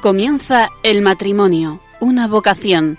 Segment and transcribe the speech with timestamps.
[0.00, 2.98] Comienza el matrimonio, una vocación.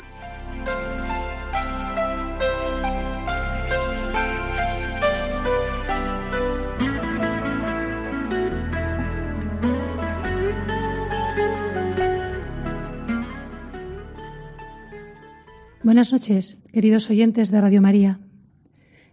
[15.82, 18.19] Buenas noches, queridos oyentes de Radio María.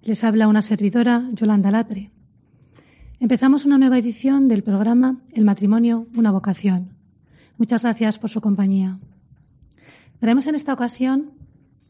[0.02, 2.10] Les habla una servidora, Yolanda Latre.
[3.20, 6.95] Empezamos una nueva edición del programa El matrimonio, una vocación.
[7.58, 8.98] Muchas gracias por su compañía.
[10.20, 11.30] Traemos en esta ocasión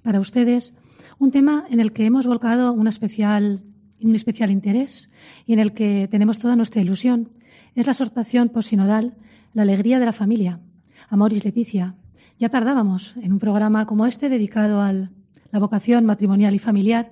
[0.03, 0.75] para ustedes
[1.19, 3.63] un tema en el que hemos volcado un especial,
[4.01, 5.11] un especial interés
[5.45, 7.31] y en el que tenemos toda nuestra ilusión.
[7.75, 9.15] Es la exhortación posinodal,
[9.55, 10.61] la alegría de la familia.
[11.09, 11.97] Amoris Leticia.
[12.39, 17.11] Ya tardábamos en un programa como este dedicado a la vocación matrimonial y familiar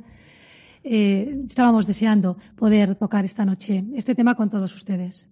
[0.85, 5.27] eh, estábamos deseando poder tocar esta noche este tema con todos ustedes.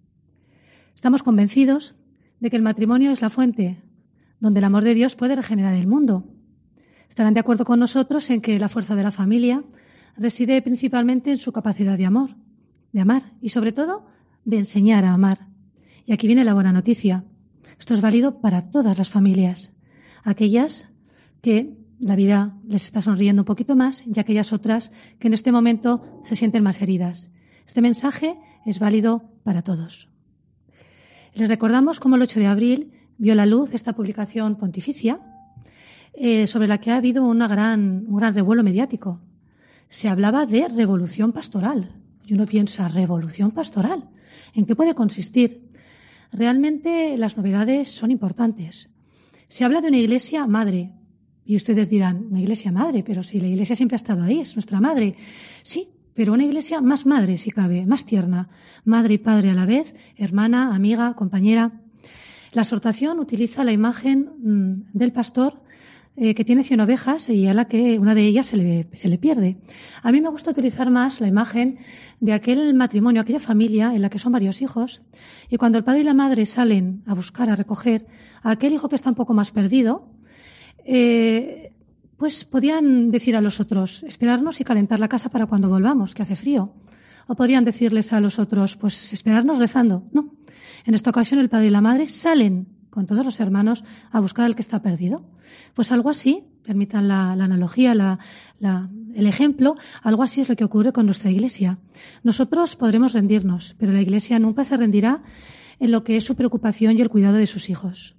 [0.94, 1.94] Estamos convencidos
[2.42, 3.80] de que el matrimonio es la fuente
[4.40, 6.26] donde el amor de Dios puede regenerar el mundo.
[7.08, 9.62] Estarán de acuerdo con nosotros en que la fuerza de la familia
[10.16, 12.34] reside principalmente en su capacidad de amor,
[12.92, 14.06] de amar y sobre todo
[14.44, 15.46] de enseñar a amar.
[16.04, 17.24] Y aquí viene la buena noticia.
[17.78, 19.72] Esto es válido para todas las familias,
[20.24, 20.88] aquellas
[21.42, 25.52] que la vida les está sonriendo un poquito más y aquellas otras que en este
[25.52, 27.30] momento se sienten más heridas.
[27.68, 30.11] Este mensaje es válido para todos.
[31.34, 35.18] Les recordamos cómo el 8 de abril vio la luz esta publicación pontificia
[36.12, 39.20] eh, sobre la que ha habido una gran, un gran revuelo mediático.
[39.88, 41.96] Se hablaba de revolución pastoral.
[42.26, 44.10] Y uno piensa, revolución pastoral.
[44.54, 45.70] ¿En qué puede consistir?
[46.32, 48.90] Realmente las novedades son importantes.
[49.48, 50.92] Se habla de una iglesia madre,
[51.44, 54.54] y ustedes dirán, una iglesia madre, pero si la iglesia siempre ha estado ahí, es
[54.54, 55.16] nuestra madre.
[55.62, 58.48] Sí, pero una iglesia más madre, si cabe, más tierna,
[58.84, 61.72] madre y padre a la vez, hermana, amiga, compañera.
[62.52, 65.62] La exhortación utiliza la imagen mm, del pastor
[66.14, 69.08] eh, que tiene cien ovejas y a la que una de ellas se le, se
[69.08, 69.56] le pierde.
[70.02, 71.78] A mí me gusta utilizar más la imagen
[72.20, 75.00] de aquel matrimonio, aquella familia en la que son varios hijos
[75.48, 78.06] y cuando el padre y la madre salen a buscar, a recoger
[78.42, 80.06] a aquel hijo que está un poco más perdido,
[80.84, 81.71] eh,
[82.22, 86.22] pues podían decir a los otros, esperarnos y calentar la casa para cuando volvamos, que
[86.22, 86.72] hace frío.
[87.26, 90.04] O podrían decirles a los otros, pues esperarnos rezando.
[90.12, 90.32] No.
[90.86, 93.82] En esta ocasión el padre y la madre salen con todos los hermanos
[94.12, 95.24] a buscar al que está perdido.
[95.74, 99.74] Pues algo así, permitan la, analogía, el ejemplo,
[100.04, 101.80] algo así es lo que ocurre con nuestra iglesia.
[102.22, 105.24] Nosotros podremos rendirnos, pero la iglesia nunca se rendirá
[105.80, 108.14] en lo que es su preocupación y el cuidado de sus hijos.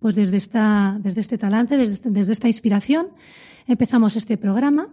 [0.00, 3.08] Pues desde, esta, desde este talante, desde, desde esta inspiración,
[3.66, 4.88] empezamos este programa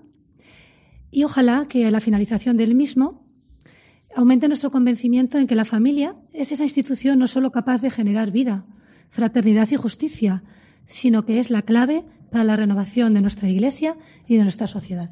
[1.12, 3.24] y ojalá que a la finalización del mismo
[4.16, 8.32] aumente nuestro convencimiento en que la familia es esa institución no solo capaz de generar
[8.32, 8.66] vida,
[9.10, 10.44] fraternidad y justicia,
[10.88, 13.96] sino que es la clave para la renovación de nuestra Iglesia
[14.28, 15.12] y de nuestra sociedad.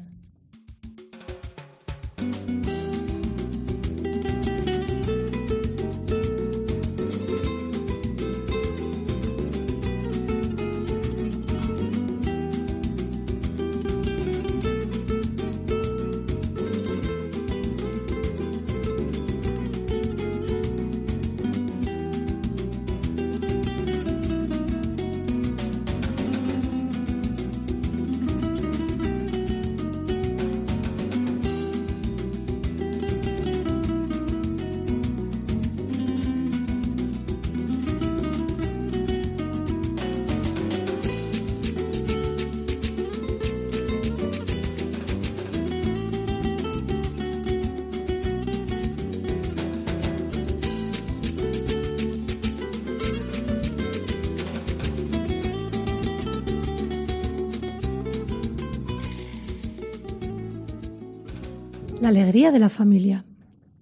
[62.14, 63.24] Alegría de la familia.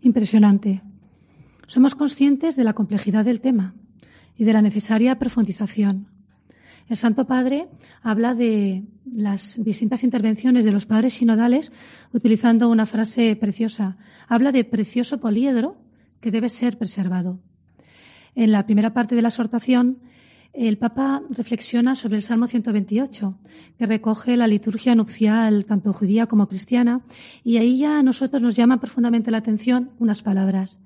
[0.00, 0.80] Impresionante.
[1.66, 3.74] Somos conscientes de la complejidad del tema
[4.38, 6.08] y de la necesaria profundización.
[6.88, 7.68] El Santo Padre
[8.02, 11.72] habla de las distintas intervenciones de los padres sinodales
[12.12, 13.98] utilizando una frase preciosa.
[14.28, 15.76] Habla de precioso poliedro
[16.20, 17.38] que debe ser preservado.
[18.34, 19.98] En la primera parte de la exhortación,
[20.52, 23.38] el Papa reflexiona sobre el Salmo 128,
[23.78, 27.00] que recoge la liturgia nupcial tanto judía como cristiana,
[27.42, 30.78] y ahí ya a nosotros nos llama profundamente la atención unas palabras.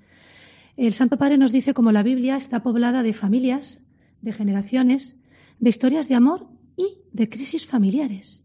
[0.77, 3.81] El Santo Padre nos dice cómo la Biblia está poblada de familias,
[4.23, 5.17] de generaciones,
[5.59, 6.47] de historias de amor
[6.77, 8.45] y de crisis familiares.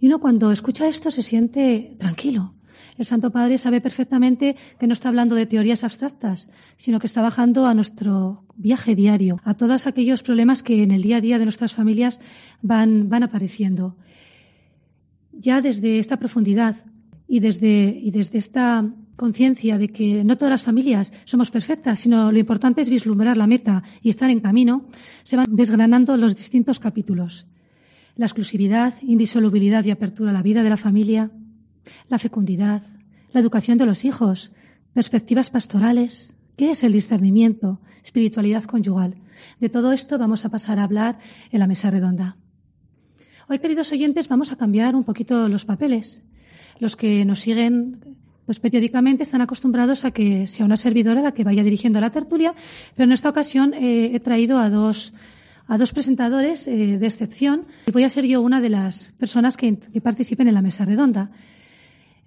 [0.00, 2.54] Y uno cuando escucha esto se siente tranquilo,
[2.98, 7.22] El Santo Padre sabe perfectamente que no está hablando de teorías abstractas, sino que está
[7.22, 11.38] bajando a nuestro viaje diario, a todos aquellos problemas que en el día a día
[11.38, 12.20] de nuestras familias
[12.62, 13.96] van, van apareciendo.
[15.32, 16.76] Ya desde esta profundidad
[17.26, 18.84] y desde, y desde esta
[19.16, 23.46] conciencia de que no todas las familias somos perfectas, sino lo importante es vislumbrar la
[23.46, 24.86] meta y estar en camino,
[25.22, 27.46] se van desgranando los distintos capítulos.
[28.16, 31.30] La exclusividad, indisolubilidad y apertura a la vida de la familia,
[32.08, 32.82] la fecundidad,
[33.32, 34.52] la educación de los hijos,
[34.92, 39.16] perspectivas pastorales, qué es el discernimiento, espiritualidad conyugal.
[39.60, 41.18] De todo esto vamos a pasar a hablar
[41.50, 42.36] en la mesa redonda.
[43.48, 46.22] Hoy, queridos oyentes, vamos a cambiar un poquito los papeles.
[46.78, 48.16] Los que nos siguen
[48.46, 52.54] pues periódicamente están acostumbrados a que sea una servidora la que vaya dirigiendo la tertulia,
[52.94, 55.14] pero en esta ocasión eh, he traído a dos,
[55.66, 59.56] a dos presentadores eh, de excepción y voy a ser yo una de las personas
[59.56, 61.30] que, participen en la mesa redonda.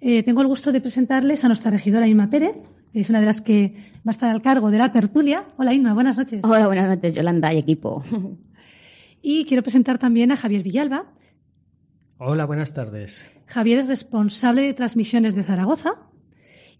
[0.00, 2.56] Eh, tengo el gusto de presentarles a nuestra regidora Inma Pérez,
[2.92, 5.46] que es una de las que va a estar al cargo de la tertulia.
[5.56, 6.40] Hola Inma, buenas noches.
[6.44, 8.04] Hola, buenas noches Yolanda y equipo.
[9.20, 11.06] Y quiero presentar también a Javier Villalba.
[12.18, 13.26] Hola, buenas tardes.
[13.46, 15.94] Javier es responsable de transmisiones de Zaragoza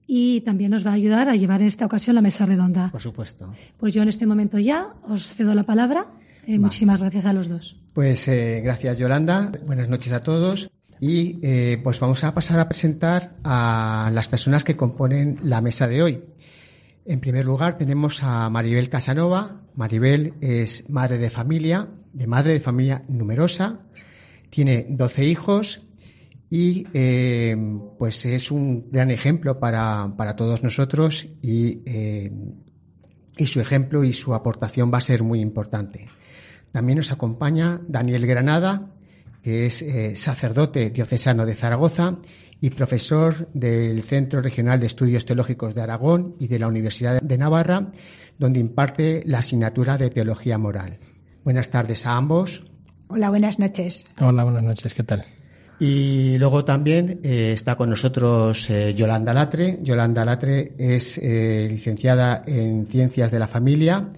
[0.06, 2.90] y también nos va a ayudar a llevar en esta ocasión la mesa redonda.
[2.90, 3.52] Por supuesto.
[3.76, 6.06] Pues yo en este momento ya os cedo la palabra.
[6.46, 7.76] Eh, muchísimas gracias a los dos.
[7.92, 10.70] Pues eh, gracias Yolanda, buenas noches a todos.
[11.00, 15.86] Y eh, pues vamos a pasar a presentar a las personas que componen la mesa
[15.86, 16.24] de hoy.
[17.04, 19.62] En primer lugar tenemos a Maribel Casanova.
[19.74, 23.80] Maribel es madre de familia, de madre de familia numerosa,
[24.50, 25.82] tiene 12 hijos
[26.50, 27.56] y eh,
[27.98, 32.32] pues es un gran ejemplo para, para todos nosotros y, eh,
[33.36, 36.08] y, su ejemplo y su aportación va a ser muy importante.
[36.72, 38.90] También nos acompaña Daniel Granada,
[39.48, 42.18] es eh, sacerdote diocesano de Zaragoza
[42.60, 47.38] y profesor del Centro Regional de Estudios Teológicos de Aragón y de la Universidad de
[47.38, 47.92] Navarra,
[48.38, 50.98] donde imparte la asignatura de Teología Moral.
[51.44, 52.64] Buenas tardes a ambos.
[53.08, 54.04] Hola, buenas noches.
[54.20, 55.24] Hola, buenas noches, ¿qué tal?
[55.80, 59.78] Y luego también eh, está con nosotros eh, Yolanda Latre.
[59.82, 64.08] Yolanda Latre es eh, licenciada en Ciencias de la Familia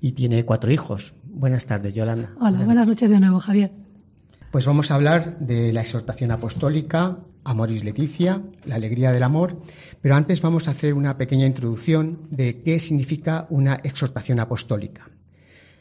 [0.00, 1.14] y tiene cuatro hijos.
[1.22, 2.30] Buenas tardes, Yolanda.
[2.40, 3.70] Hola, buenas, noches de nuevo, Javier.
[4.54, 9.60] Pues vamos a hablar de la exhortación apostólica, Amoris Leticia, la alegría del amor,
[10.00, 15.10] pero antes vamos a hacer una pequeña introducción de qué significa una exhortación apostólica.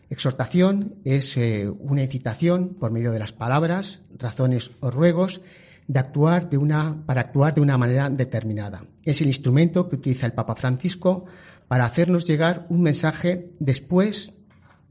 [0.09, 5.41] Exhortación es eh, una incitación por medio de las palabras, razones o ruegos
[5.85, 6.49] de actuar
[7.05, 8.85] para actuar de una manera determinada.
[9.03, 11.25] Es el instrumento que utiliza el Papa Francisco
[11.67, 14.33] para hacernos llegar un mensaje después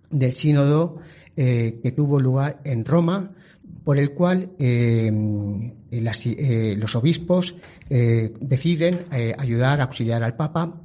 [0.09, 1.01] del sínodo
[1.37, 3.33] eh, que tuvo lugar en Roma,
[3.85, 5.11] por el cual eh,
[6.77, 7.57] los obispos
[7.89, 9.07] deciden
[9.39, 10.83] ayudar, auxiliar al Papa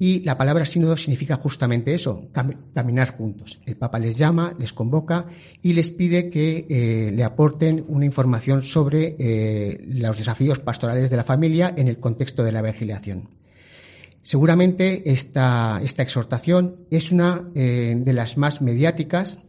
[0.00, 2.28] y la palabra sínodo significa justamente eso,
[2.72, 3.60] caminar juntos.
[3.66, 5.26] El Papa les llama, les convoca
[5.60, 11.16] y les pide que eh, le aporten una información sobre eh, los desafíos pastorales de
[11.16, 13.30] la familia en el contexto de la evangelización.
[14.22, 19.40] Seguramente esta, exhortación es una eh, de las más mediáticas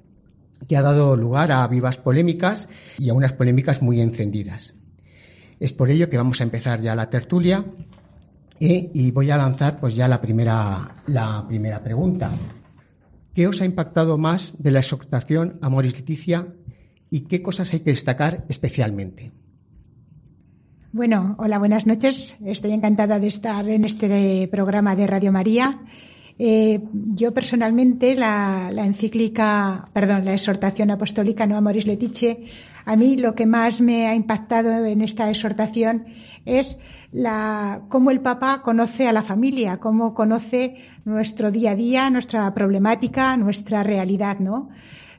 [0.67, 4.74] que ha dado lugar a vivas polémicas y a unas polémicas muy encendidas.
[5.60, 7.65] Es por ello que vamos a empezar ya la tertulia
[8.60, 12.31] y voy a lanzar pues ya la primera, la primera pregunta.
[13.34, 16.48] ¿Qué os ha impactado más de la exhortación Amoris Leticia
[17.10, 19.31] y qué cosas hay que destacar especialmente?
[20.91, 22.36] Bueno, hola, buenas noches.
[22.43, 25.72] Estoy encantada de estar en este programa de Radio María.
[26.41, 26.79] Eh,
[27.15, 32.38] yo personalmente la, encíclica, perdón, la exhortación apostólica No Amoris Leticia,
[32.86, 36.05] a mí lo que más me ha impactado en esta exhortación
[36.46, 36.79] es
[37.12, 42.53] la, cómo el Papa conoce a la familia, cómo conoce nuestro día a día, nuestra
[42.53, 44.69] problemática, nuestra realidad, ¿no?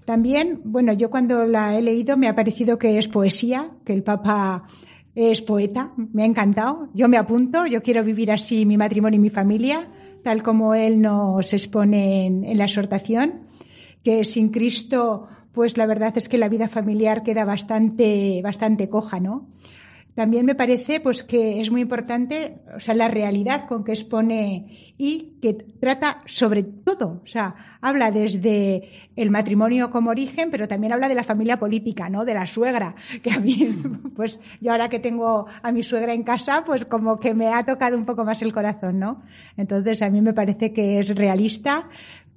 [0.07, 4.03] También, bueno, yo cuando la he leído me ha parecido que es poesía, que el
[4.03, 4.65] Papa
[5.15, 6.89] es poeta, me ha encantado.
[6.95, 9.87] Yo me apunto, yo quiero vivir así mi matrimonio y mi familia,
[10.23, 13.47] tal como él nos expone en, la exhortación,
[14.03, 19.21] que sin Cristo, pues la verdad es que la vida familiar queda bastante, bastante coja,
[19.21, 19.49] ¿no?
[20.21, 24.93] También me parece pues que es muy importante, o sea, la realidad con que expone
[24.99, 30.93] y que trata sobre todo, o sea, habla desde el matrimonio como origen, pero también
[30.93, 32.27] habla de la familia política, ¿no?
[32.27, 33.83] De la suegra, que a mí,
[34.15, 37.65] pues yo ahora que tengo a mi suegra en casa, pues como que me ha
[37.65, 39.23] tocado un poco más el corazón, ¿no?
[39.57, 41.89] Entonces a mí me parece que es realista,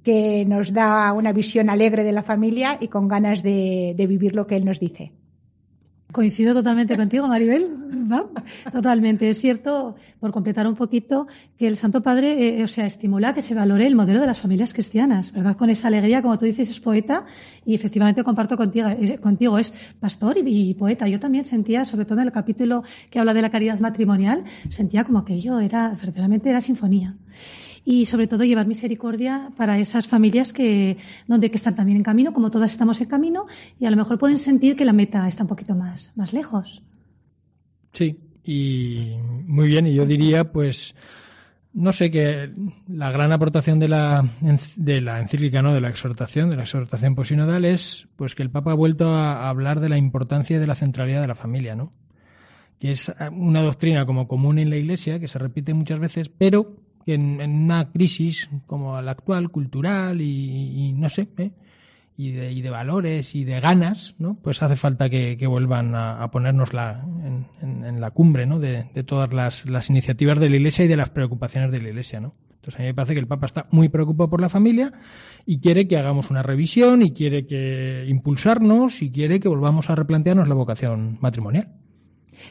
[0.02, 4.34] que nos da una visión alegre de la familia y con ganas de, de vivir
[4.34, 5.12] lo que él nos dice.
[6.14, 7.66] Coincido totalmente contigo, Maribel.
[8.70, 9.28] Totalmente.
[9.28, 11.26] Es cierto, por completar un poquito,
[11.58, 14.40] que el Santo Padre, eh, o sea, estimula que se valore el modelo de las
[14.40, 15.56] familias cristianas, ¿verdad?
[15.56, 17.24] Con esa alegría, como tú dices, es poeta
[17.66, 21.08] y efectivamente comparto contigo, es, contigo, es pastor y, y, poeta.
[21.08, 25.02] Yo también sentía, sobre todo en el capítulo que habla de la caridad matrimonial, sentía
[25.02, 27.16] como que yo era, verdaderamente era sinfonía
[27.84, 32.32] y sobre todo llevar misericordia para esas familias que, donde que están también en camino,
[32.32, 33.46] como todas estamos en camino,
[33.78, 36.82] y a lo mejor pueden sentir que la meta está un poquito más, más lejos.
[37.92, 39.14] Sí, y
[39.46, 40.94] muy bien, y yo diría, pues,
[41.74, 42.52] no sé que
[42.88, 44.28] la gran aportación de la,
[44.76, 45.74] de la encíclica, ¿no?
[45.74, 49.48] de la exhortación, de la exhortación posinodal es pues que el Papa ha vuelto a
[49.48, 51.90] hablar de la importancia de la centralidad de la familia, ¿no?
[52.78, 56.76] que es una doctrina como común en la Iglesia, que se repite muchas veces, pero
[57.12, 61.50] en, en una crisis como la actual, cultural y, no sé, ¿eh?
[62.16, 64.38] y, de, y de valores y de ganas, ¿no?
[64.42, 67.04] pues hace falta que, vuelvan a, ponernos la,
[67.62, 68.58] en, la cumbre ¿no?
[68.58, 71.88] de, de todas las, las, iniciativas de la Iglesia y de las preocupaciones de la
[71.88, 72.20] Iglesia.
[72.20, 72.34] ¿no?
[72.64, 74.90] Entonces a mí me parece que el Papa está muy preocupado por la familia
[75.44, 79.94] y quiere que hagamos una revisión y quiere que impulsarnos y quiere que volvamos a
[79.94, 81.83] replantearnos la vocación matrimonial.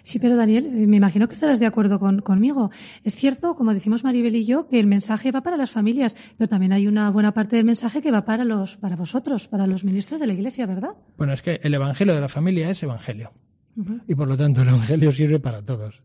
[0.04, 2.72] Sí, pero Daniel, eh, me imagino que estarás de acuerdo con, conmigo.
[3.04, 6.48] Es cierto, como decimos Maribel y yo, que el mensaje va para las familias, pero
[6.48, 9.84] también hay una buena parte del mensaje que va para los, para vosotros, para los
[9.84, 10.92] ministros de la Iglesia, ¿verdad?
[11.18, 13.32] Bueno, es que el evangelio de la familia es evangelio.
[13.75, 14.02] Uh -huh.
[14.08, 16.02] Y por lo tanto el evangelio sirve para todos.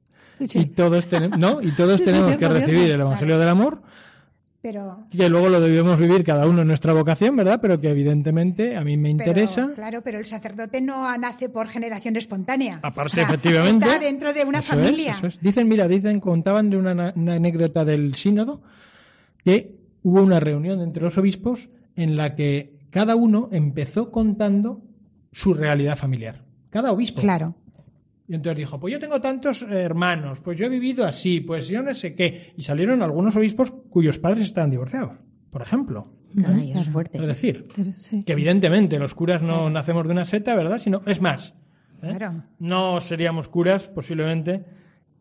[0.47, 0.61] Sí.
[0.61, 1.61] Y todos, ten ¿no?
[1.61, 3.40] y todos sí, tenemos sí, que recibir el evangelio claro.
[3.40, 3.82] del amor
[4.60, 7.60] pero que luego lo debemos vivir cada uno en nuestra vocación, ¿verdad?
[7.62, 9.62] Pero que evidentemente a mí me interesa.
[9.62, 12.80] Pero, claro, pero el sacerdote no nace por generación espontánea.
[12.82, 13.86] Aparte, o sea, efectivamente.
[13.86, 15.12] Está dentro de una eso familia.
[15.12, 15.40] Es, eso es.
[15.40, 18.62] Dicen, mira, dicen, contaban de una, una, anécdota del sínodo
[19.44, 24.82] que hubo una reunión entre los obispos en la que cada uno empezó contando
[25.30, 26.42] su realidad familiar.
[26.70, 27.20] Cada obispo.
[27.20, 27.54] Claro.
[28.28, 31.82] Y entonces dijo, pues yo tengo tantos hermanos, pues yo he vivido así, pues yo
[31.82, 32.52] no sé qué.
[32.56, 35.12] Y salieron algunos obispos cuyos padres estaban divorciados,
[35.50, 36.12] por ejemplo.
[36.47, 37.16] Ay, es, fuerte.
[37.16, 40.78] es decir, sí, que evidentemente los curas no nacemos de una seta, ¿verdad?
[40.78, 41.54] Sino, es más,
[42.02, 42.14] ¿eh?
[42.18, 42.44] claro.
[42.58, 44.66] no seríamos curas posiblemente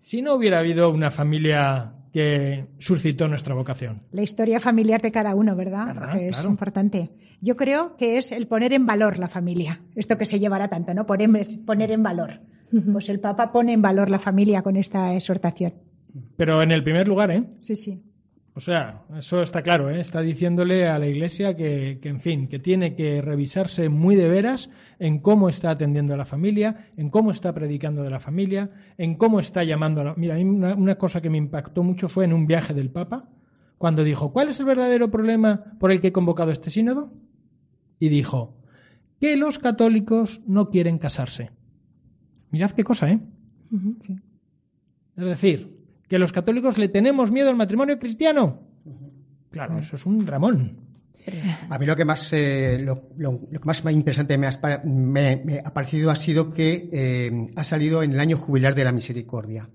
[0.01, 4.01] si no hubiera habido una familia que suscitó nuestra vocación.
[4.11, 5.87] La historia familiar de cada uno, ¿verdad?
[5.87, 6.13] ¿verdad?
[6.13, 6.49] Que es claro.
[6.49, 7.09] importante.
[7.39, 9.81] Yo creo que es el poner en valor la familia.
[9.95, 11.05] Esto que se llevará tanto, ¿no?
[11.05, 11.29] Poner,
[11.65, 12.41] poner en valor.
[12.91, 15.73] Pues el Papa pone en valor la familia con esta exhortación.
[16.35, 17.43] Pero en el primer lugar, ¿eh?
[17.61, 18.03] Sí, sí.
[18.53, 20.01] O sea, eso está claro, ¿eh?
[20.01, 24.27] Está diciéndole a la Iglesia que, que, en fin, que tiene que revisarse muy de
[24.27, 28.71] veras en cómo está atendiendo a la familia, en cómo está predicando de la familia,
[28.97, 30.15] en cómo está llamando a la...
[30.15, 33.29] Mira, una, una cosa que me impactó mucho fue en un viaje del Papa,
[33.77, 37.13] cuando dijo, ¿cuál es el verdadero problema por el que he convocado este sínodo?
[37.99, 38.55] Y dijo,
[39.21, 41.51] que los católicos no quieren casarse.
[42.51, 43.19] Mirad qué cosa, ¿eh?
[43.71, 44.15] Uh -huh, sí.
[45.15, 45.77] Es decir,
[46.07, 48.59] que los católicos le tenemos miedo al matrimonio cristiano.
[49.49, 50.77] Claro, eso es un dramón.
[51.69, 53.09] A mí lo que más, eh, lo,
[53.49, 58.01] que más interesante me ha, me, me ha, parecido ha sido que eh, ha salido
[58.01, 59.69] en el año jubilar de la misericordia.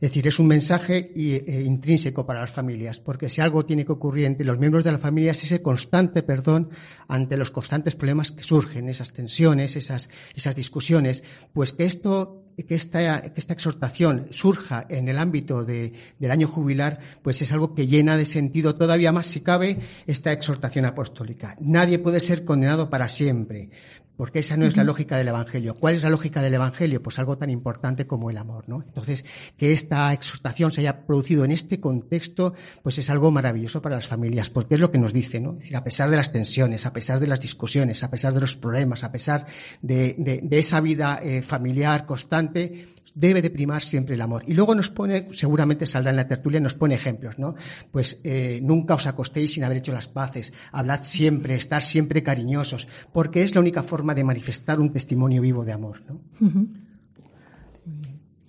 [0.00, 3.92] Es decir, es un mensaje eh, intrínseco para las familias, porque si algo tiene que
[3.92, 6.70] ocurrir entre los miembros de la familia es ese constante perdón
[7.08, 12.74] ante los constantes problemas que surgen, esas tensiones, esas, esas discusiones, pues que esto que
[12.74, 17.74] esta, que esta exhortación surja en el ámbito de, del año jubilar, pues es algo
[17.74, 21.56] que llena de sentido todavía más, si cabe, esta exhortación apostólica.
[21.60, 23.70] Nadie puede ser condenado para siempre,
[24.18, 25.74] porque esa no es la lógica del Evangelio.
[25.74, 27.00] ¿Cuál es la lógica del Evangelio?
[27.00, 28.82] Pues algo tan importante como el amor, ¿no?
[28.84, 29.24] Entonces,
[29.56, 34.08] que esta exhortación se haya producido en este contexto, pues es algo maravilloso para las
[34.08, 35.52] familias, porque es lo que nos dice, ¿no?
[35.52, 38.40] Es decir, a pesar de las tensiones, a pesar de las discusiones, a pesar de
[38.40, 39.46] los problemas, a pesar
[39.82, 44.44] de, de, de esa vida eh, familiar constante, debe de primar siempre el amor.
[44.46, 47.54] Y luego nos pone, seguramente saldrá en la tertulia, nos pone ejemplos, ¿no?
[47.90, 52.88] Pues eh, nunca os acostéis sin haber hecho las paces, hablad siempre, estar siempre cariñosos,
[53.12, 56.20] porque es la única forma de manifestar un testimonio vivo de amor, ¿no?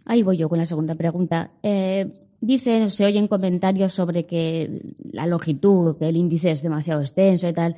[0.05, 1.51] Ahí voy yo con la segunda pregunta.
[1.61, 2.11] Eh,
[2.41, 7.53] dicen, se oyen comentarios sobre que la longitud, que el índice es demasiado extenso y
[7.53, 7.75] tal.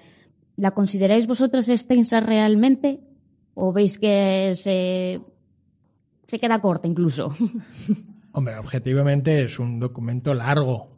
[0.56, 3.02] ¿La consideráis vosotros extensa realmente?
[3.54, 5.20] ¿O veis que se
[6.32, 7.36] se queda corta incluso.
[8.32, 10.96] Hombre, objetivamente es un documento largo.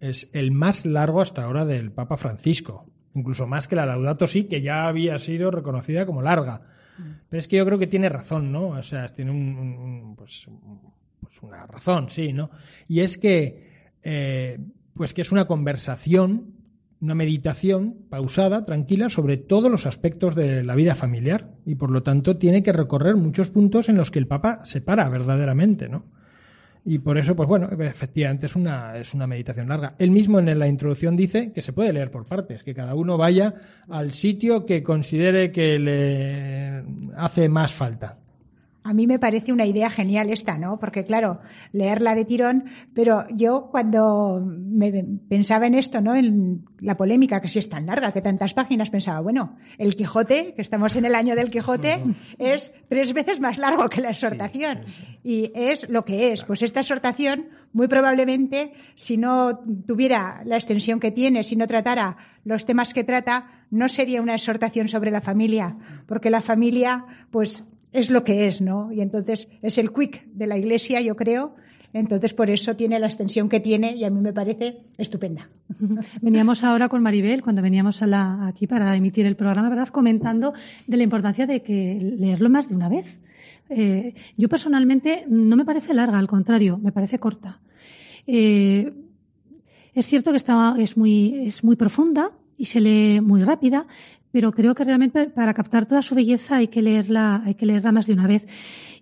[0.00, 2.84] Es el más largo hasta ahora del Papa Francisco.
[3.14, 6.62] Incluso más que la Laudato Si, que ya había sido reconocida como larga.
[7.28, 8.70] Pero es que yo creo que tiene razón, ¿no?
[8.70, 10.48] O sea, tiene un, un, pues,
[11.20, 12.50] pues, una razón, sí, ¿no?
[12.88, 14.58] Y es que, eh,
[14.94, 16.55] pues que es una conversación
[17.00, 21.50] una meditación pausada, tranquila, sobre todos los aspectos de la vida familiar.
[21.66, 24.80] Y por lo tanto tiene que recorrer muchos puntos en los que el Papa se
[24.80, 26.04] para verdaderamente, ¿no?
[26.88, 29.96] Y por eso, pues bueno, efectivamente es una, es una meditación larga.
[29.98, 33.18] Él mismo en la introducción dice que se puede leer por partes, que cada uno
[33.18, 33.54] vaya
[33.88, 36.84] al sitio que considere que le
[37.16, 38.18] hace más falta.
[38.86, 40.78] A mí me parece una idea genial esta, ¿no?
[40.78, 41.40] Porque claro,
[41.72, 46.14] leerla de tirón, pero yo cuando me pensaba en esto, ¿no?
[46.14, 50.54] En la polémica que si es tan larga, que tantas páginas, pensaba, bueno, el Quijote,
[50.54, 51.98] que estamos en el año del Quijote,
[52.38, 54.84] es tres veces más largo que la exhortación.
[55.24, 56.44] Y es lo que es.
[56.44, 62.18] Pues esta exhortación, muy probablemente, si no tuviera la extensión que tiene, si no tratara
[62.44, 65.76] los temas que trata, no sería una exhortación sobre la familia,
[66.06, 67.64] porque la familia, pues,
[67.96, 68.92] es lo que es, ¿no?
[68.92, 71.56] Y entonces es el quick de la Iglesia, yo creo.
[71.92, 75.48] Entonces, por eso tiene la extensión que tiene y a mí me parece estupenda.
[76.20, 80.52] Veníamos ahora con Maribel, cuando veníamos aquí para emitir el programa, ¿verdad?, comentando
[80.86, 83.18] de la importancia de que leerlo más de una vez.
[83.70, 87.60] Eh, yo personalmente no me parece larga, al contrario, me parece corta.
[88.26, 88.92] Eh,
[89.94, 93.86] es cierto que está, es, muy, es muy profunda y se lee muy rápida,
[94.36, 97.90] pero creo que realmente para captar toda su belleza hay que leerla, hay que leerla
[97.90, 98.44] más de una vez.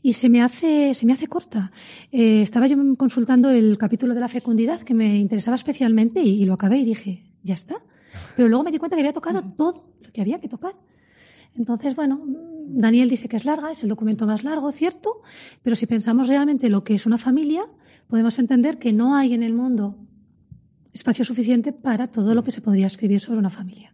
[0.01, 1.73] Y se me hace, se me hace corta.
[2.13, 6.55] Eh, estaba yo consultando el capítulo de la fecundidad que me interesaba especialmente y, lo
[6.55, 7.75] acabé y dije, ya está.
[8.37, 10.75] Pero luego me di cuenta que había tocado todo lo que había que tocar.
[11.57, 12.21] Entonces, bueno,
[12.69, 15.23] Daniel dice que es larga, es el documento más largo, cierto,
[15.65, 17.65] pero si pensamos realmente lo que es una familia,
[18.07, 19.97] podemos entender que no hay en el mundo
[20.95, 23.93] espacio suficiente para todo lo que se podría escribir sobre una familia.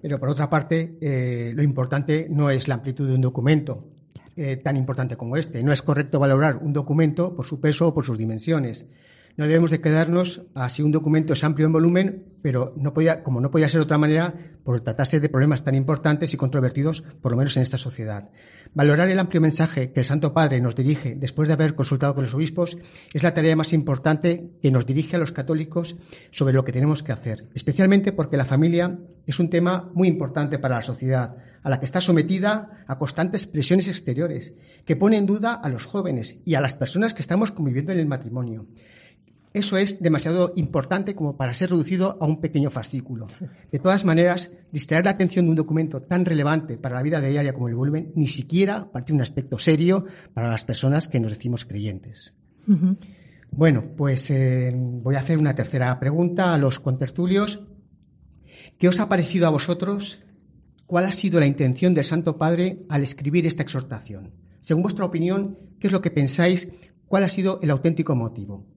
[0.00, 3.84] Pero por otra parte, eh, lo importante no es la amplitud de un documento
[4.34, 5.62] eh, tan importante como este.
[5.62, 8.88] No es correcto valorar un documento por su peso o por sus dimensiones.
[9.36, 13.40] No debemos de quedarnos así un documento es amplio en volumen, pero no podía, como
[13.40, 17.32] no podía ser de otra manera, por tratarse de problemas tan importantes y controvertidos, por
[17.32, 18.30] lo menos en esta sociedad.
[18.74, 22.24] Valorar el amplio mensaje que el Santo Padre nos dirige después de haber consultado con
[22.24, 22.76] los obispos
[23.12, 25.96] es la tarea más importante que nos dirige a los católicos
[26.30, 30.60] sobre lo que tenemos que hacer, especialmente porque la familia es un tema muy importante
[30.60, 34.54] para la sociedad, a la que está sometida a constantes presiones exteriores,
[34.84, 37.98] que pone en duda a los jóvenes y a las personas que estamos conviviendo en
[37.98, 38.66] el matrimonio.
[39.54, 43.28] Eso es demasiado importante como para ser reducido a un pequeño fascículo.
[43.70, 47.54] De todas maneras, distraer la atención de un documento tan relevante para la vida diaria
[47.54, 51.30] como el volumen ni siquiera parte de un aspecto serio para las personas que nos
[51.30, 52.34] decimos creyentes.
[53.52, 57.62] Bueno, pues eh, voy a hacer una tercera pregunta a los contertulios.
[58.76, 60.24] ¿Qué os ha parecido a vosotros?
[60.84, 64.32] ¿Cuál ha sido la intención del Santo Padre al escribir esta exhortación?
[64.60, 66.72] Según vuestra opinión, ¿qué es lo que pensáis?
[67.06, 68.73] ¿Cuál ha sido el auténtico motivo?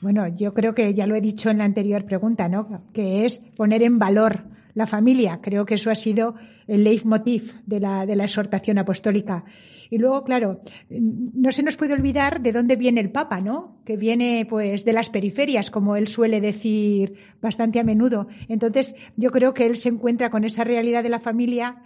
[0.00, 2.84] Bueno, yo creo que ya lo he dicho en la anterior pregunta, ¿no?
[2.92, 5.40] Que es poner en valor la familia.
[5.42, 6.36] Creo que eso ha sido
[6.66, 9.44] el leitmotiv de la, de la exhortación apostólica.
[9.90, 13.80] Y luego, claro, no se nos puede olvidar de dónde viene el Papa, ¿no?
[13.84, 18.28] Que viene, pues, de las periferias, como él suele decir bastante a menudo.
[18.48, 21.82] Entonces, yo creo que él se encuentra con esa realidad de la familia,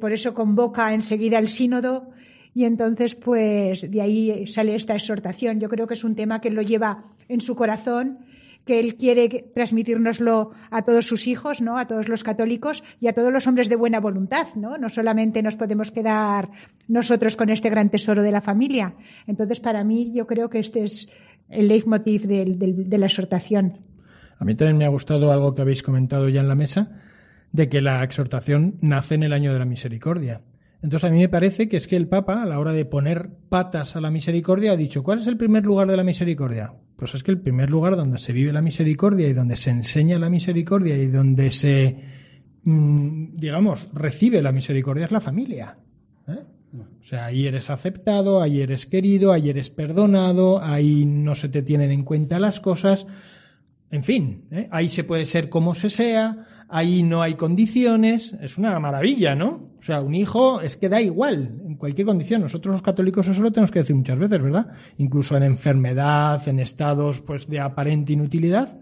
[0.00, 2.10] por eso convoca enseguida el sínodo
[2.54, 5.58] y entonces, pues de ahí sale esta exhortación.
[5.60, 8.18] Yo creo que es un tema que lo lleva en su corazón,
[8.66, 11.78] que él quiere transmitirnoslo a todos sus hijos, ¿no?
[11.78, 14.78] A todos los católicos y a todos los hombres de buena voluntad, ¿no?
[14.78, 16.50] No solamente nos podemos quedar
[16.88, 18.94] nosotros con este gran tesoro de la familia.
[19.26, 21.10] Entonces, para mí, yo creo que este es
[21.48, 23.78] el leitmotiv de la exhortación.
[24.38, 27.00] A mí también me ha gustado algo que habéis comentado ya en la mesa,
[27.50, 30.40] de que la exhortación nace en el año de la misericordia.
[30.82, 33.30] Entonces a mí me parece que es que el Papa, a la hora de poner
[33.48, 36.72] patas a la misericordia, ha dicho, ¿cuál es el primer lugar de la misericordia?
[36.96, 40.18] Pues es que el primer lugar donde se vive la misericordia y donde se enseña
[40.18, 41.96] la misericordia y donde se,
[42.64, 45.78] mm, digamos, recibe la misericordia es la familia.
[46.26, 46.40] ¿eh?
[46.74, 51.62] O sea, ahí eres aceptado, ahí eres querido, ahí eres perdonado, ahí no se te
[51.62, 53.06] tienen en cuenta las cosas.
[53.90, 54.68] En fin, ¿eh?
[54.72, 59.70] ahí se puede ser como se sea, ahí no hay condiciones, es una maravilla, ¿no?
[59.78, 62.40] O sea, un hijo es que da igual, en cualquier condición.
[62.40, 64.68] Nosotros los católicos eso lo tenemos que decir muchas veces, ¿verdad?
[64.96, 68.80] Incluso en enfermedad, en estados pues de aparente inutilidad,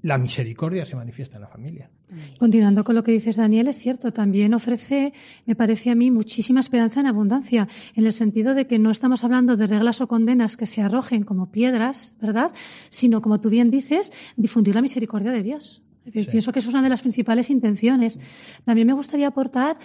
[0.00, 1.90] la misericordia se manifiesta en la familia.
[2.38, 5.12] Continuando con lo que dices, Daniel, es cierto, también ofrece,
[5.44, 9.24] me parece a mí, muchísima esperanza en abundancia, en el sentido de que no estamos
[9.24, 12.52] hablando de reglas o condenas que se arrojen como piedras, ¿verdad?
[12.88, 15.82] Sino, como tú bien dices, difundir la misericordia de Dios.
[16.10, 18.18] Pienso que es una de las principales intenciones.
[18.64, 19.78] También me gustaría aportar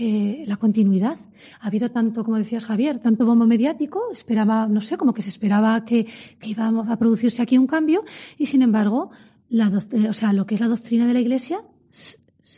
[0.00, 1.16] eh, la continuidad.
[1.60, 5.30] Ha habido tanto, como decías Javier, tanto bombo mediático, esperaba, no sé, como que se
[5.30, 6.06] esperaba que,
[6.38, 8.04] que iba a producirse aquí un cambio,
[8.38, 9.10] y sin embargo,
[9.48, 9.68] la,
[10.08, 11.62] o sea, lo que es la doctrina de la Iglesia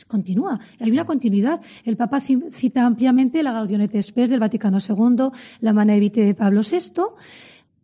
[0.07, 0.61] continúa.
[0.79, 1.61] Hay una continuidad.
[1.85, 6.35] El Papa cita ampliamente la Gaudium et Spes del Vaticano II, la Mana Vitae de
[6.35, 7.03] Pablo VI,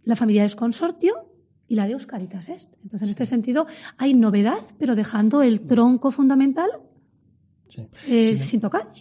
[0.04, 1.35] la familia es consortio
[1.68, 2.70] y la Deus Caritas Est.
[2.82, 3.66] Entonces, en este sentido,
[3.98, 6.70] hay novedad, pero dejando el tronco fundamental
[8.06, 8.92] eh, sin tocar.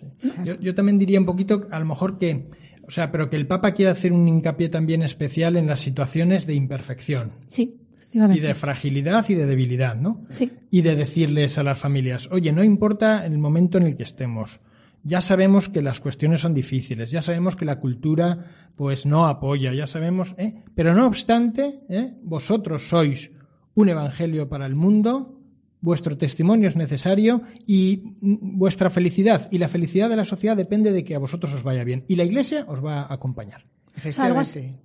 [0.43, 2.49] Yo, yo, también diría un poquito, a lo mejor que,
[2.87, 6.45] o sea, pero que el Papa quiere hacer un hincapié también especial en las situaciones
[6.45, 7.33] de imperfección.
[7.47, 7.77] Sí.
[8.13, 10.25] Y de fragilidad y de debilidad, ¿no?
[10.29, 10.51] Sí.
[10.69, 14.61] Y de decirles a las familias, oye, no importa el momento en el que estemos.
[15.07, 19.71] Ya sabemos que las cuestiones son difíciles, ya sabemos que la cultura pues no apoya,
[19.71, 20.63] ya sabemos, ¿eh?
[20.73, 22.15] pero no obstante, ¿eh?
[22.23, 23.31] vosotros sois
[23.75, 25.39] un evangelio para el mundo,
[25.79, 31.03] vuestro testimonio es necesario y vuestra felicidad y la felicidad de la sociedad depende de
[31.03, 33.63] que a vosotros os vaya bien y la Iglesia os va a acompañar.
[33.95, 34.75] Efectivamente.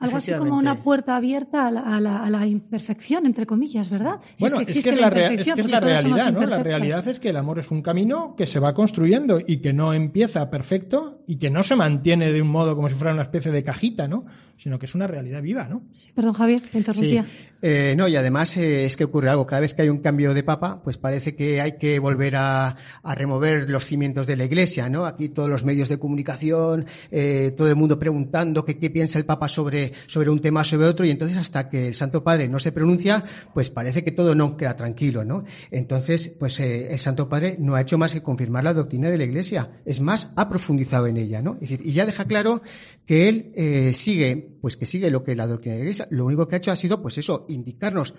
[0.00, 4.18] Algo así como una puerta abierta a la, imperfección, entre comillas, ¿verdad?
[4.38, 6.46] bueno, es, que es, la, realidad, ¿no?
[6.46, 9.72] La realidad es que el amor es un camino que se va construyendo y que
[9.74, 13.22] no empieza perfecto y que no se mantiene de un modo como si fuera una
[13.22, 14.24] especie de cajita, ¿no?
[14.56, 15.82] Sino que es una realidad viva, ¿no?
[16.14, 17.26] perdón, Javier, te interrumpía.
[17.62, 19.46] Eh, no, y además eh, es que ocurre algo.
[19.46, 22.76] Cada vez que hay un cambio de papa, pues parece que hay que volver a,
[23.04, 25.04] remover los cimientos de la Iglesia, ¿no?
[25.04, 29.48] Aquí todos los medios de comunicación, eh, todo el mundo preguntando qué piensa el papa
[29.48, 32.72] sobre, sobre un tema sobre otro, y entonces hasta que el Santo Padre no se
[32.72, 35.44] pronuncia, pues parece que todo no queda tranquilo, ¿no?
[35.70, 39.24] Entonces, pues el Santo Padre no ha hecho más que confirmar la doctrina de la
[39.24, 39.70] Iglesia.
[39.84, 41.54] Es más, ha profundizado en ella, ¿no?
[41.54, 42.62] Es decir, y ya deja claro
[43.06, 46.08] que él sigue, pues que sigue lo que la doctrina de la Iglesia.
[46.10, 48.14] Lo único que ha hecho ha sido, pues eso, indicarnos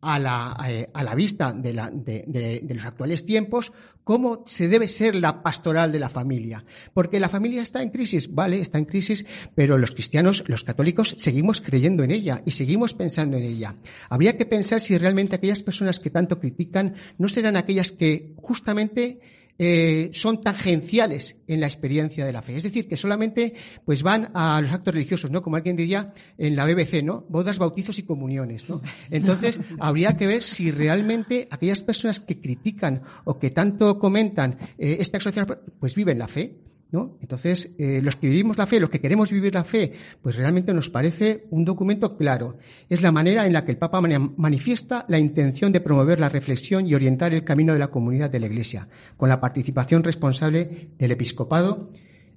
[0.00, 3.72] a la, eh, a la vista de, de, los actuales tiempos
[4.04, 6.64] cómo se debe ser la pastoral de la familia.
[6.94, 11.16] Porque la familia está en crisis, vale, está en crisis, pero los cristianos, los católicos,
[11.18, 13.74] seguimos creyendo en ella y seguimos pensando en ella.
[14.08, 19.18] Habría que pensar si realmente aquellas personas que tanto critican no serán aquellas que justamente
[19.58, 22.56] eh, son tangenciales en la experiencia de la fe.
[22.56, 25.42] Es decir, que solamente pues van a los actos religiosos, ¿no?
[25.42, 27.24] Como alguien diría en la BBC, ¿no?
[27.28, 28.82] Bodas, bautizos y comuniones, ¿no?
[29.10, 34.98] Entonces, habría que ver si realmente aquellas personas que critican o que tanto comentan eh,
[35.00, 35.46] esta exorción,
[35.78, 36.65] pues viven la fe.
[36.92, 40.72] Entonces, eh, los que vivimos la fe, los que queremos vivir la fe, pues realmente
[40.72, 42.58] nos parece un documento claro.
[42.88, 46.86] Es la manera en la que el Papa manifiesta la intención de promover la reflexión
[46.86, 51.12] y orientar el camino de la comunidad de la Iglesia, con la participación responsable del
[51.12, 51.90] episcopado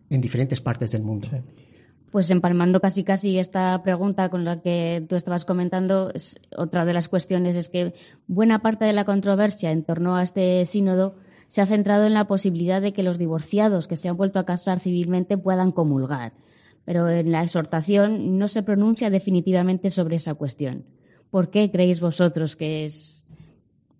[0.10, 1.30] en diferentes partes del mundo.
[2.12, 6.12] Pues empalmando casi casi esta pregunta con la que tú estabas comentando,
[6.58, 7.94] otra de las cuestiones es que
[8.26, 11.18] buena parte de la controversia en torno a este sínodo
[11.50, 14.46] se ha centrado en la posibilidad de que los divorciados que se han vuelto a
[14.46, 16.32] casar civilmente puedan comulgar.
[16.86, 20.86] Pero en la exhortación no se pronuncia definitivamente sobre esa cuestión.
[21.32, 23.26] ¿Por qué creéis vosotros que es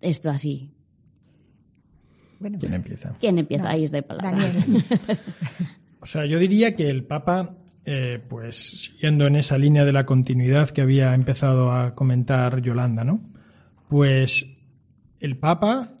[0.00, 0.70] esto así?
[2.38, 3.16] ¿Quién empieza?
[3.20, 3.68] ¿Quién empieza?
[3.68, 4.38] Ahí es de palabra.
[6.00, 8.56] o sea, yo diría que el Papa, eh, pues
[8.90, 13.20] siguiendo en esa línea de la continuidad que había empezado a comentar Yolanda, ¿no?
[13.88, 14.56] Pues
[15.18, 15.99] el Papa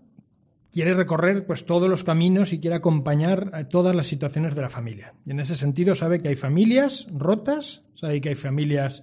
[0.72, 4.70] quiere recorrer pues todos los caminos y quiere acompañar a todas las situaciones de la
[4.70, 5.14] familia.
[5.26, 9.02] Y en ese sentido sabe que hay familias rotas, sabe que hay familias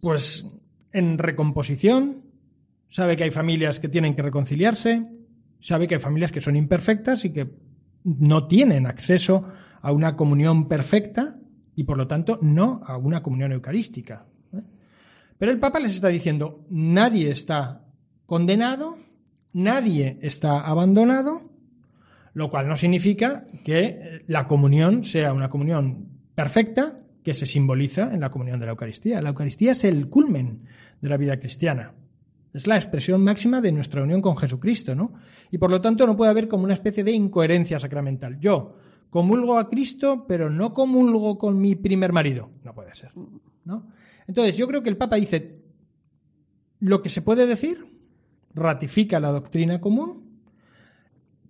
[0.00, 0.46] pues
[0.92, 2.22] en recomposición,
[2.88, 5.06] sabe que hay familias que tienen que reconciliarse,
[5.60, 7.50] sabe que hay familias que son imperfectas y que
[8.04, 11.34] no tienen acceso a una comunión perfecta
[11.76, 14.26] y por lo tanto no a una comunión eucarística.
[14.54, 14.62] ¿eh?
[15.38, 17.84] Pero el Papa les está diciendo, nadie está
[18.26, 18.98] condenado
[19.52, 21.42] nadie está abandonado,
[22.34, 28.20] lo cual no significa que la comunión sea una comunión perfecta que se simboliza en
[28.20, 29.20] la comunión de la Eucaristía.
[29.20, 30.62] La Eucaristía es el culmen
[31.00, 31.92] de la vida cristiana.
[32.52, 35.12] Es la expresión máxima de nuestra unión con Jesucristo, ¿no?
[35.50, 38.40] Y por lo tanto no puede haber como una especie de incoherencia sacramental.
[38.40, 38.76] Yo
[39.08, 42.50] comulgo a Cristo, pero no comulgo con mi primer marido.
[42.64, 43.12] No puede ser,
[43.64, 43.88] ¿no?
[44.26, 45.60] Entonces, yo creo que el Papa dice
[46.78, 47.89] lo que se puede decir
[48.54, 50.30] ratifica la doctrina común,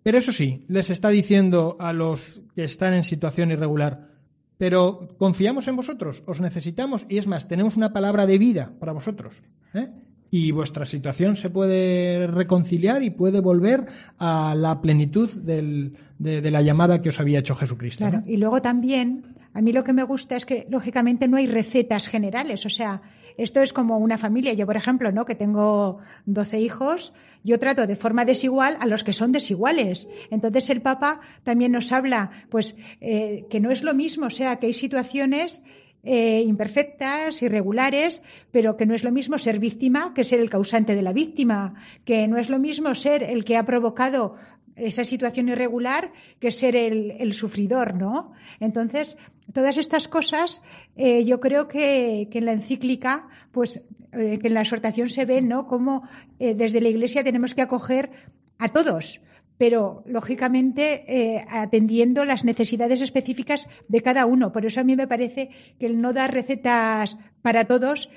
[0.02, 4.08] pero eso sí, les está diciendo a los que están en situación irregular,
[4.56, 8.92] pero confiamos en vosotros, os necesitamos y es más, tenemos una palabra de vida para
[8.92, 9.42] vosotros.
[9.74, 9.88] ¿eh?
[10.30, 13.86] Y vuestra situación se puede reconciliar y puede volver
[14.18, 18.04] a la plenitud de, la llamada que os había hecho Jesucristo.
[18.06, 21.46] Claro, y luego también, a mí lo que me gusta es que, lógicamente, no hay
[21.46, 22.64] recetas generales.
[22.64, 23.02] O sea,
[23.42, 24.52] esto es como una familia.
[24.52, 25.24] Yo, por ejemplo, ¿no?
[25.24, 30.08] que tengo 12 hijos, yo trato de forma desigual a los que son desiguales.
[30.30, 34.56] Entonces el Papa también nos habla, pues, eh, que no es lo mismo, o sea,
[34.56, 35.64] que hay situaciones
[36.02, 40.94] eh, imperfectas, irregulares, pero que no es lo mismo ser víctima que ser el causante
[40.94, 41.74] de la víctima,
[42.04, 44.36] que no es lo mismo ser el que ha provocado
[44.76, 48.32] esa situación irregular que ser el, sufridor, ¿no?
[48.60, 49.16] Entonces,
[49.52, 50.62] todas estas cosas,
[50.96, 53.82] eh, yo creo que, en la encíclica, pues,
[54.12, 55.66] eh, que en la exhortación se ve, ¿no?
[55.66, 56.02] Cómo
[56.38, 58.10] desde la Iglesia tenemos que acoger
[58.58, 59.20] a todos,
[59.60, 64.52] pero lógicamente eh, atendiendo las necesidades específicas de cada uno.
[64.52, 68.08] Por eso a mí me parece que el no dar recetas para todos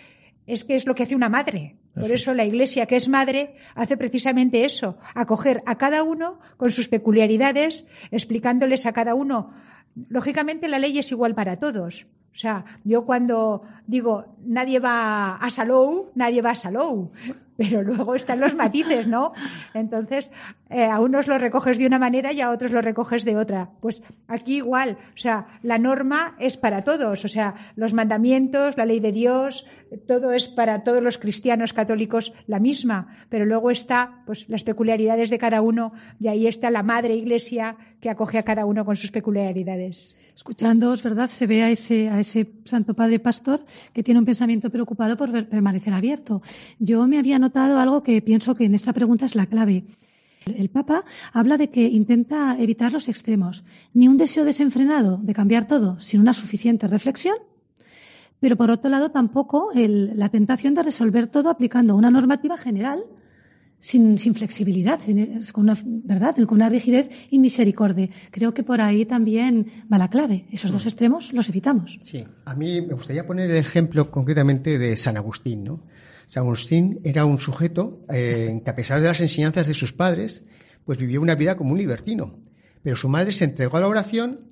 [0.47, 1.75] es que es lo que hace una madre.
[1.95, 6.71] Por eso la Iglesia, que es madre, hace precisamente eso, acoger a cada uno con
[6.71, 9.53] sus peculiaridades, explicándoles a cada uno.
[10.09, 12.07] Lógicamente la ley es igual para todos.
[12.33, 17.11] O sea, yo cuando digo nadie va a Salou, nadie va a Salou
[17.55, 19.33] pero luego están los matices, ¿no?
[19.73, 20.31] Entonces,
[20.73, 23.69] eh, a unos los recoges de una manera y a otros los recoges de otra.
[23.79, 28.85] Pues aquí igual, o sea, la norma es para todos, o sea, los mandamientos, la
[28.85, 29.65] ley de Dios,
[30.07, 35.29] todo es para todos los cristianos católicos la misma, pero luego está, pues, las peculiaridades
[35.29, 38.95] de cada uno y ahí está la madre iglesia que acoge a cada uno con
[38.95, 40.15] sus peculiaridades.
[40.35, 41.29] Escuchándoos, ¿verdad?
[41.29, 45.31] Se ve a ese, a ese Santo Padre Pastor que tiene un pensamiento preocupado por
[45.47, 46.41] permanecer abierto.
[46.79, 49.83] Yo me había notado algo que pienso que en esta pregunta es la clave.
[50.45, 55.67] El Papa habla de que intenta evitar los extremos, ni un deseo desenfrenado de cambiar
[55.67, 57.37] todo sin una suficiente reflexión,
[58.39, 63.05] pero por otro lado tampoco la tentación de resolver todo aplicando una normativa general
[63.79, 64.99] sin, flexibilidad,
[65.51, 66.35] con una, ¿verdad?
[66.45, 68.09] con una rigidez y misericordia.
[68.31, 70.45] Creo que por ahí también va la clave.
[70.51, 71.99] Esos dos extremos los evitamos.
[72.01, 75.81] Sí, a mí me gustaría poner el ejemplo concretamente de San Agustín, ¿no?
[76.33, 80.47] San Agustín era un sujeto eh, que a pesar de las enseñanzas de sus padres,
[80.83, 82.39] pues vivió una vida como un libertino.
[82.81, 84.49] Pero su madre se entregó a la oración,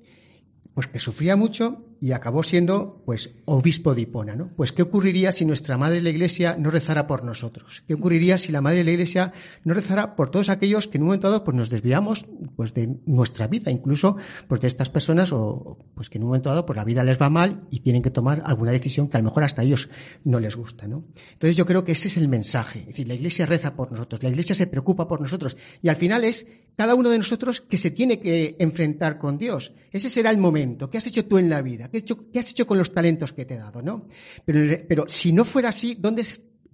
[0.74, 4.50] pues que sufría mucho y acabó siendo pues obispo de Hipona, ¿no?
[4.56, 7.84] Pues qué ocurriría si nuestra madre la Iglesia no rezara por nosotros?
[7.86, 9.32] ¿Qué ocurriría si la madre de la Iglesia
[9.62, 12.96] no rezara por todos aquellos que en un momento dado pues nos desviamos pues de
[13.06, 14.16] nuestra vida, incluso
[14.48, 17.20] pues de estas personas o pues que en un momento dado pues la vida les
[17.20, 19.88] va mal y tienen que tomar alguna decisión que a lo mejor hasta ellos
[20.24, 21.04] no les gusta, ¿no?
[21.34, 24.22] Entonces yo creo que ese es el mensaje, es decir, la Iglesia reza por nosotros,
[24.22, 27.78] la Iglesia se preocupa por nosotros y al final es cada uno de nosotros que
[27.78, 29.72] se tiene que enfrentar con Dios.
[29.90, 30.90] Ese será el momento.
[30.90, 31.88] ¿Qué has hecho tú en la vida?
[31.90, 33.82] ¿Qué, has hecho con los talentos que te he dado?
[33.82, 34.08] ¿no?
[34.44, 36.26] Pero, si no fuera así, ¿dónde,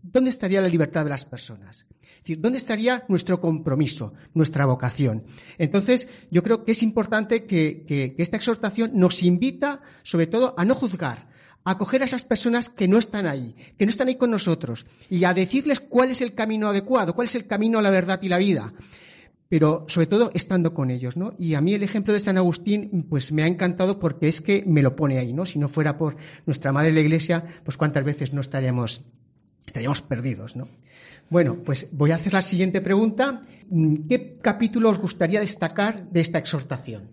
[0.02, 1.87] ¿dónde estaría la libertad de las personas?
[2.00, 5.24] Es decir, ¿dónde estaría nuestro compromiso, nuestra vocación?
[5.56, 10.64] Entonces, yo creo que es importante que, que esta exhortación nos invita, sobre todo, a
[10.64, 11.28] no juzgar,
[11.64, 14.87] a acoger a esas personas que no están ahí, que no están ahí con nosotros,
[15.11, 18.20] y a decirles cuál es el camino adecuado, cuál es el camino a la verdad
[18.22, 18.72] y la vida
[19.48, 21.34] pero sobre todo estando con ellos, ¿no?
[21.38, 24.62] Y a mí el ejemplo de San Agustín, pues me ha encantado porque es que
[24.66, 25.46] me lo pone ahí, ¿no?
[25.46, 29.04] Si no fuera por nuestra madre la Iglesia, pues cuántas veces no estaríamos,
[29.66, 30.68] estaríamos perdidos, ¿no?
[31.30, 33.46] Bueno, pues voy a hacer la siguiente pregunta.
[34.08, 37.11] ¿Qué capítulo os gustaría destacar de esta exhortación?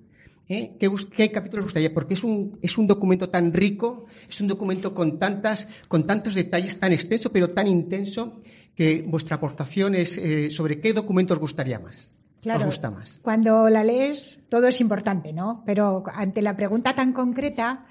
[0.48, 0.76] ¿Eh?
[0.80, 1.94] ¿Qué, ¿Qué, capítulo os gustaría?
[1.94, 6.36] Porque es un, es un documento tan rico, es un documento con, tantas, con tantos
[6.36, 8.42] detalles, tan extenso, pero tan intenso,
[8.76, 12.12] que vuestra aportación es eh, sobre qué documento os gustaría más.
[12.42, 12.70] Claro,
[13.24, 15.64] Cuando la lees, todo es importante, ¿no?
[15.66, 17.86] Pero ante la pregunta tan concreta,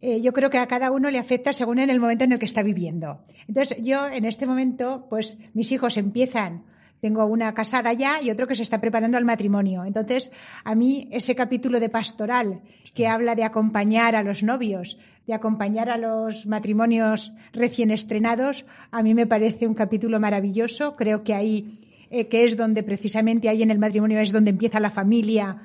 [0.00, 2.40] eh, yo creo que a cada uno le afecta según en el momento en el
[2.40, 3.20] que está viviendo.
[3.46, 6.64] Entonces, yo en este momento, pues mis hijos empiezan,
[7.00, 9.84] tengo una casada ya y otro que se está preparando al matrimonio.
[9.84, 10.32] Entonces,
[10.64, 12.62] a mí ese capítulo de pastoral
[12.94, 19.04] que habla de acompañar a los novios, de acompañar a los matrimonios recién estrenados, a
[19.04, 20.96] mí me parece un capítulo maravilloso.
[20.96, 21.78] Creo que ahí
[22.14, 25.62] eh, que es donde precisamente ahí en el matrimonio es donde empieza la familia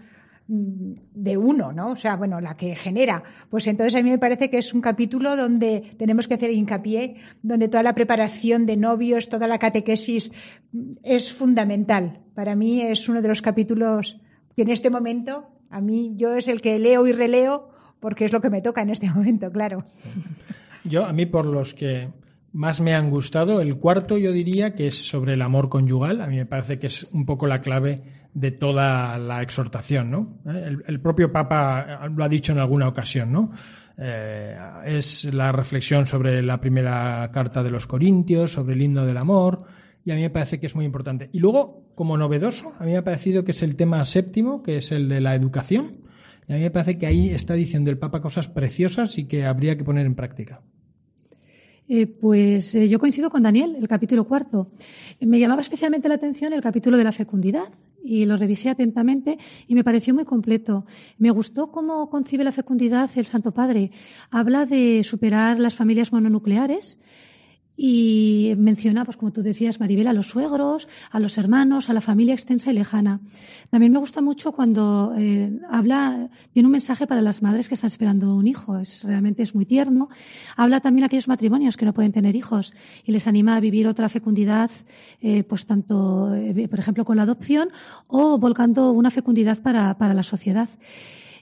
[0.48, 1.92] mm, de uno, ¿no?
[1.92, 3.22] O sea, bueno, la que genera.
[3.50, 7.18] Pues entonces a mí me parece que es un capítulo donde tenemos que hacer hincapié,
[7.44, 10.32] donde toda la preparación de novios, toda la catequesis
[10.72, 12.22] mm, es fundamental.
[12.34, 14.22] Para mí es uno de los capítulos
[14.56, 18.32] que en este momento, a mí, yo es el que leo y releo porque es
[18.32, 19.84] lo que me toca en este momento, claro.
[20.86, 22.08] Yo, a mí, por los que
[22.58, 23.62] más me han gustado.
[23.62, 26.22] El cuarto yo diría que es sobre el amor conyugal.
[26.22, 28.02] A mí me parece que es un poco la clave
[28.34, 30.40] de toda la exhortación, ¿no?
[30.50, 33.52] Eh, el, propio Papa lo ha dicho en alguna ocasión, ¿no?
[33.96, 39.18] Eh, es la reflexión sobre la primera carta de los Corintios, sobre el himno del
[39.18, 39.66] amor,
[40.04, 41.30] y a mí me parece que es muy importante.
[41.34, 44.78] Y luego, como novedoso, a mí me ha parecido que es el tema séptimo, que
[44.78, 45.98] es el de la educación,
[46.48, 49.46] y a mí me parece que ahí está diciendo el Papa cosas preciosas y que
[49.46, 50.62] habría que poner en práctica.
[51.90, 54.72] Eh, pues eh, yo coincido con Daniel, el capítulo cuarto.
[55.22, 57.70] Me llamaba especialmente la atención el capítulo de la fecundidad,
[58.04, 60.86] y lo revisé atentamente y me pareció muy completo.
[61.18, 63.92] Me gustó cómo concibe la fecundidad el Santo Padre.
[64.32, 67.00] Habla de superar las familias mononucleares
[67.80, 72.02] y menciona, pues como tú decías, Maribel, a los suegros, a los hermanos, a la
[72.02, 73.22] familia extensa y lejana.
[73.70, 77.90] También me gusta mucho cuando eh, habla, tiene un mensaje para las madres que están
[77.90, 80.10] esperando un hijo, es realmente es muy tierno.
[80.56, 82.74] Habla también a aquellos matrimonios que no pueden tener hijos
[83.06, 84.72] y les anima a vivir otra fecundidad,
[85.22, 87.70] eh, pues tanto, eh, por ejemplo, con la adopción
[88.08, 90.68] o volcando una fecundidad para, para la sociedad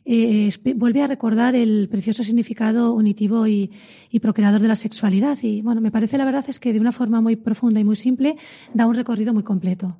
[0.06, 3.72] eh, vuelve a recordar el precioso significado unitivo y,
[4.12, 5.38] y, procreador de la sexualidad.
[5.41, 7.96] Y bueno, me parece la verdad es que de una forma muy profunda y muy
[7.96, 8.38] simple
[8.74, 9.98] da un recorrido muy completo.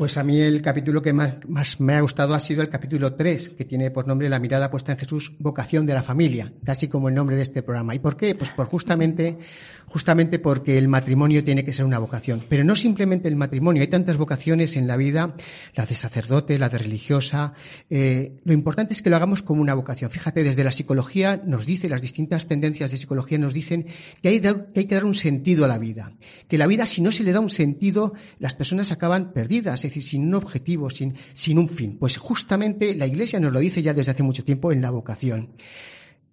[0.00, 3.50] Pues a mí el capítulo que más, me ha gustado ha sido el capítulo 3,
[3.50, 7.10] que tiene por nombre La mirada puesta en Jesús, vocación de la familia, casi como
[7.10, 7.94] el nombre de este programa.
[7.94, 8.34] ¿Y por qué?
[8.34, 9.36] Pues por justamente,
[9.84, 12.42] justamente porque el matrimonio tiene que ser una vocación.
[12.48, 15.34] Pero no simplemente el matrimonio, hay tantas vocaciones en la vida,
[15.74, 17.52] la de sacerdote, la de religiosa.
[17.90, 20.10] Eh, lo importante es que lo hagamos como una vocación.
[20.10, 23.84] Fíjate, desde la psicología nos dice, las distintas tendencias de psicología nos dicen
[24.22, 26.14] que hay, que hay que dar un sentido a la vida.
[26.48, 30.02] Que la vida, si no se le da un sentido, las personas acaban perdidas decir,
[30.02, 31.96] sin un objetivo, sin, sin un fin.
[31.98, 35.50] Pues justamente la Iglesia nos lo dice ya desde hace mucho tiempo en la vocación.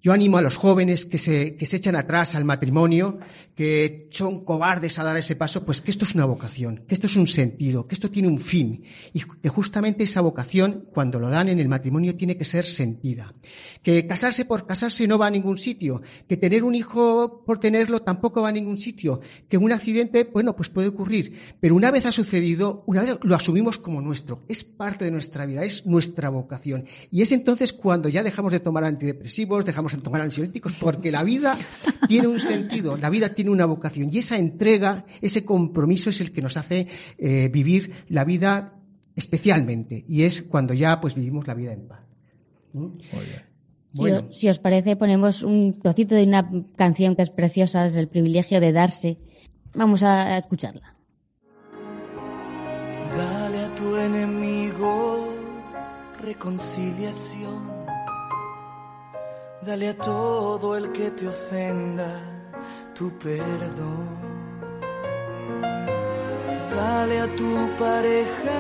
[0.08, 3.20] Yo animo a los jóvenes que se, que se echan atrás al matrimonio,
[3.56, 7.08] que son cobardes a dar ese paso, pues que esto es una vocación, que esto
[7.08, 11.30] es un sentido, que esto tiene un fin y que justamente esa vocación, cuando lo
[11.30, 13.34] dan en el matrimonio, tiene que ser sentida.
[13.84, 18.02] Que casarse por casarse no va a ningún sitio, que tener un hijo por tenerlo
[18.02, 22.06] tampoco va a ningún sitio, que un accidente, bueno, pues puede ocurrir, pero una vez
[22.06, 26.30] ha sucedido, una vez lo asumimos como nuestro, es parte de nuestra vida, es nuestra
[26.30, 26.86] vocación.
[27.12, 31.58] Y es entonces cuando ya dejamos de tomar antidepresivos, dejamos tomar ansiolíticos, porque la vida
[32.08, 36.32] tiene un sentido, la vida tiene una vocación y esa entrega, ese compromiso es el
[36.32, 38.74] que nos hace eh, vivir la vida
[39.16, 42.02] especialmente y es cuando ya pues vivimos la vida en paz.
[42.74, 42.88] ¿Mm?
[43.94, 44.28] Bueno.
[44.32, 48.60] Si, os parece, ponemos un trocito de una canción que es preciosa, es el privilegio
[48.60, 49.18] de darse.
[49.74, 50.96] Vamos a escucharla.
[53.16, 55.34] Dale a tu enemigo
[56.22, 57.77] reconciliación
[59.68, 62.10] Dale a todo el que te ofenda
[62.96, 64.08] tu perdón.
[66.74, 68.60] Dale a tu pareja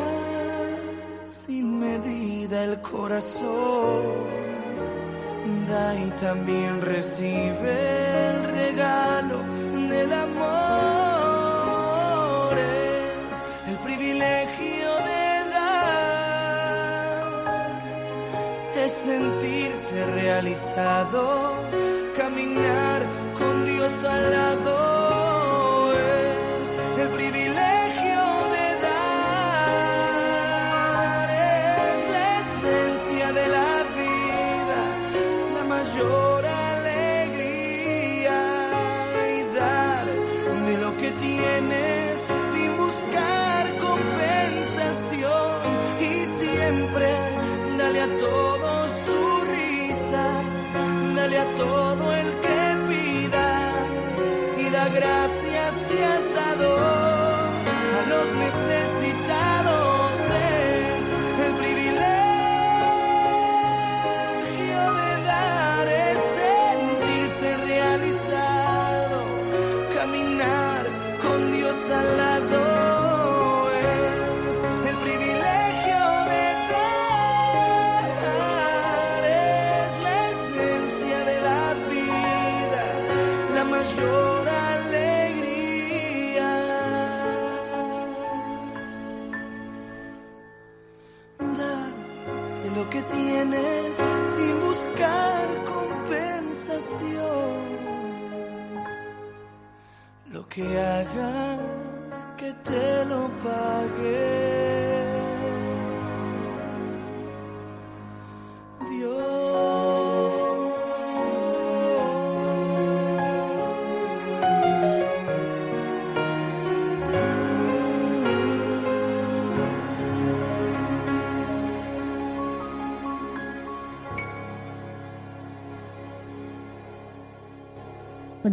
[1.25, 4.03] sin medida el corazón.
[5.69, 9.37] Da y también recibe el regalo
[9.87, 10.96] del amor.
[19.07, 19.71] Es sentir
[20.15, 21.53] realizado,
[22.17, 23.05] caminar
[23.37, 24.96] con Dios al lado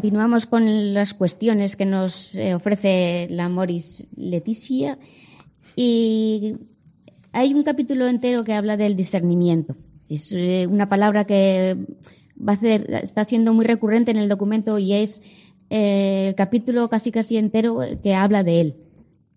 [0.04, 4.98] Continuamos con las cuestiones que nos eh, ofrece la Moris Leticia
[5.76, 6.56] y
[7.32, 9.76] hay un capítulo entero que habla del discernimiento.
[10.10, 11.78] Es eh, una palabra que
[12.38, 15.22] va a está siendo muy recurrente en el documento y es
[15.70, 18.76] eh, el capítulo casi casi entero que habla de él.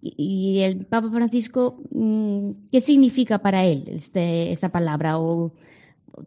[0.01, 5.17] Y, el Papa Francisco, mm, ¿qué significa para él este, esta palabra?
[5.17, 5.53] O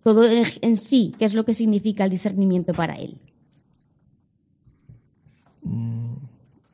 [0.02, 3.18] todo en sí, ¿qué es lo que significa el discernimiento para él?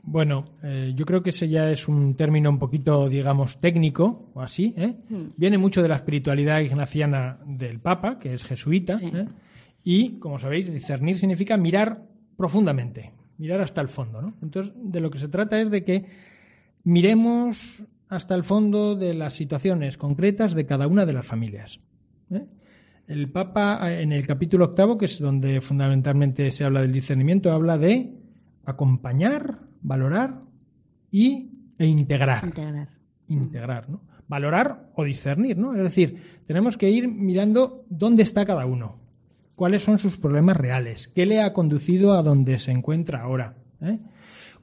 [0.09, 4.40] Bueno, eh, yo creo que ese ya es un término un poquito, digamos, técnico o
[4.40, 4.72] así.
[4.76, 4.94] ¿eh?
[5.36, 8.94] Viene mucho de la espiritualidad ignaciana del Papa, que es jesuita.
[8.94, 9.11] Sí.
[9.12, 9.26] ¿eh?
[9.82, 12.02] Y, como sabéis, discernir significa mirar
[12.36, 14.22] profundamente, mirar hasta el fondo.
[14.22, 14.34] ¿no?
[14.42, 16.07] Entonces, de lo que se trata es de que
[16.84, 21.80] miremos hasta el fondo de las situaciones concretas de cada una de las familias.
[22.30, 22.46] ¿eh?
[23.09, 27.76] El Papa, en el capítulo octavo, que es donde fundamentalmente se habla del discernimiento, habla
[27.76, 28.12] de
[28.64, 30.43] acompañar, valorar
[31.11, 32.45] y, e integrar.
[32.45, 32.89] Integrar.
[33.29, 34.01] Integrar, ¿no?
[34.29, 35.74] Valorar o discernir, ¿no?
[35.74, 38.99] Es decir, tenemos que ir mirando dónde está cada uno,
[39.55, 43.99] cuáles son sus problemas reales, qué le ha conducido a donde se encuentra ahora, ¿eh?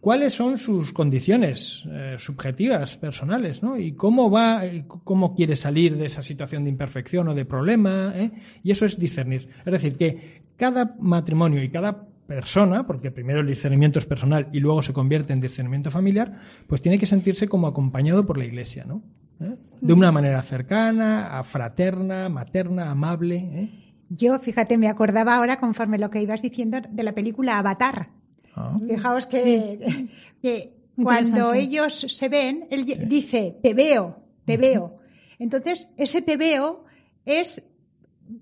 [0.03, 3.77] cuáles son sus condiciones eh, subjetivas, personales, ¿no?
[3.77, 8.11] Y cómo va, eh, cómo quiere salir de esa situación de imperfección o de problema,
[8.13, 8.31] ¿eh?
[8.63, 9.47] Y eso es discernir.
[9.65, 14.59] Es decir, que cada matrimonio y cada persona, porque primero el discernimiento es personal y
[14.59, 18.85] luego se convierte en discernimiento familiar, pues tiene que sentirse como acompañado por la Iglesia,
[18.85, 19.03] ¿no?
[19.39, 19.55] ¿Eh?
[19.81, 23.35] De una manera cercana, a fraterna, materna, amable.
[23.35, 23.69] ¿eh?
[24.09, 28.09] Yo, fíjate, me acordaba ahora, conforme lo que ibas diciendo, de la película Avatar.
[28.55, 28.77] Ah.
[28.87, 34.97] Fijaos que, cuando ellos se ven, él dice, te veo, te veo.
[35.39, 36.85] Entonces, ese te veo
[37.25, 37.61] es,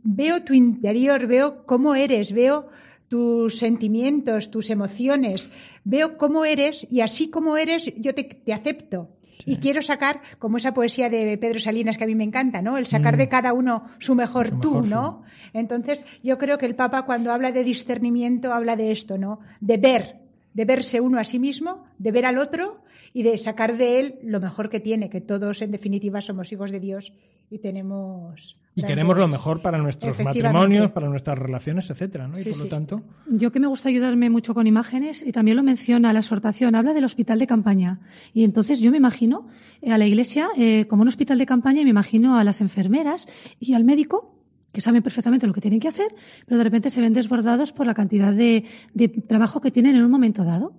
[0.03, 2.69] veo tu interior, veo cómo eres, veo
[3.12, 5.49] tus sentimientos, tus emociones,
[5.84, 9.09] veo cómo eres y así como eres yo te, te acepto.
[9.45, 12.78] Y quiero sacar, como esa poesía de Pedro Salinas que a mí me encanta, ¿no?
[12.78, 13.18] El sacar Mm.
[13.18, 15.24] de cada uno su mejor Su tú, mejor ¿no?
[15.51, 19.41] Entonces, yo creo que el Papa cuando habla de discernimiento habla de esto, ¿no?
[19.59, 20.22] De ver,
[20.53, 22.82] de verse uno a sí mismo, de ver al otro
[23.12, 26.72] y de sacar de él lo mejor que tiene, que todos en definitiva somos hijos
[26.72, 27.12] de Dios
[27.49, 32.38] y tenemos Y queremos lo mejor para nuestros matrimonios, para nuestras relaciones, etcétera, ¿no?
[32.38, 32.69] Y Sí, por lo sí.
[32.69, 36.76] tanto, Yo que me gusta ayudarme mucho con imágenes y también lo menciona la exhortación,
[36.76, 37.99] habla del hospital de campaña.
[38.34, 39.47] Y entonces yo me imagino
[39.82, 42.61] eh, a la iglesia eh, como un hospital de campaña y me imagino a las
[42.61, 43.28] enfermeras
[43.59, 44.38] y al médico
[44.72, 46.07] que saben perfectamente lo que tienen que hacer,
[46.45, 48.63] pero de repente se ven desbordados por la cantidad de,
[48.93, 50.72] de trabajo que tienen en un momento dado.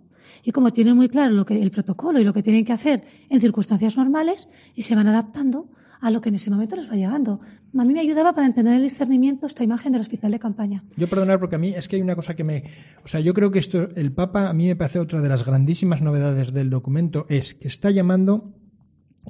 [0.45, 3.05] Y como tienen muy claro lo que, el protocolo y lo que tienen que hacer
[3.29, 5.69] en circunstancias normales, y se van adaptando
[6.03, 7.41] a lo que en ese momento les va llegando.
[7.79, 10.83] A mí me ayudaba para entender el discernimiento esta imagen del hospital de campaña.
[10.97, 12.65] Yo perdonar porque a mí es que hay una cosa que me...
[13.05, 15.45] O sea, yo creo que esto, el Papa, a mí me parece otra de las
[15.45, 18.53] grandísimas novedades del documento, es que está llamando,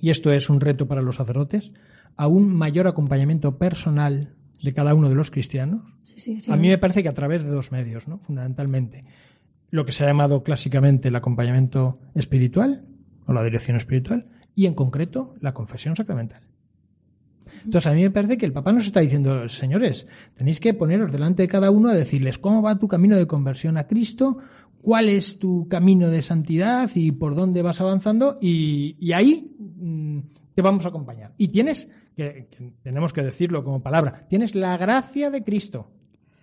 [0.00, 1.70] y esto es un reto para los sacerdotes,
[2.16, 5.82] a un mayor acompañamiento personal de cada uno de los cristianos.
[6.04, 8.18] Sí, sí, sí, a mí me parece que a través de dos medios, ¿no?
[8.18, 9.02] fundamentalmente.
[9.70, 12.86] Lo que se ha llamado clásicamente el acompañamiento espiritual,
[13.26, 16.42] o la dirección espiritual, y en concreto la confesión sacramental.
[17.64, 21.12] Entonces, a mí me parece que el Papa nos está diciendo, señores, tenéis que poneros
[21.12, 24.38] delante de cada uno a decirles cómo va tu camino de conversión a Cristo,
[24.80, 30.18] cuál es tu camino de santidad y por dónde vas avanzando, y, y ahí mm,
[30.54, 31.32] te vamos a acompañar.
[31.38, 32.48] Y tienes, que,
[32.82, 35.90] tenemos que decirlo como palabra, tienes la gracia de Cristo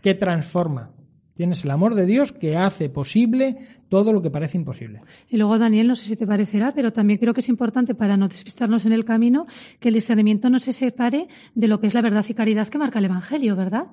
[0.02, 0.92] que transforma.
[1.40, 3.56] Tienes el amor de Dios que hace posible
[3.88, 5.00] todo lo que parece imposible.
[5.30, 8.18] Y luego, Daniel, no sé si te parecerá, pero también creo que es importante para
[8.18, 9.48] no despistarnos en el camino
[9.80, 12.78] que el discernimiento no se separe de lo que es la verdad y caridad que
[12.78, 13.86] marca el Evangelio, ¿verdad?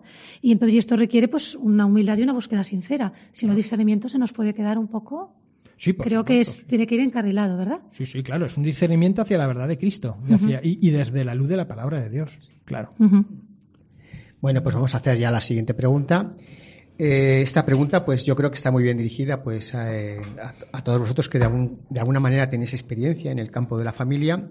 [0.42, 3.12] Y entonces y esto requiere pues una humildad y una búsqueda sincera.
[3.30, 5.32] Si no, el discernimiento se nos puede quedar un poco.
[5.76, 6.68] Sí, creo que es, supuesto, sí.
[6.68, 7.78] tiene que ir encarrilado, ¿verdad?
[7.92, 10.90] Sí, sí, claro, es un discernimiento hacia la verdad de Cristo y, hacia- y- y
[10.90, 12.92] desde la luz de la palabra de Dios, claro.
[14.40, 16.34] Bueno, pues vamos a hacer ya la siguiente pregunta.
[16.98, 20.84] Eh, esta pregunta, pues yo creo que está muy bien dirigida pues, eh, a, a
[20.84, 24.48] todos vosotros que de alguna manera tenéis experiencia en el campo de la familia.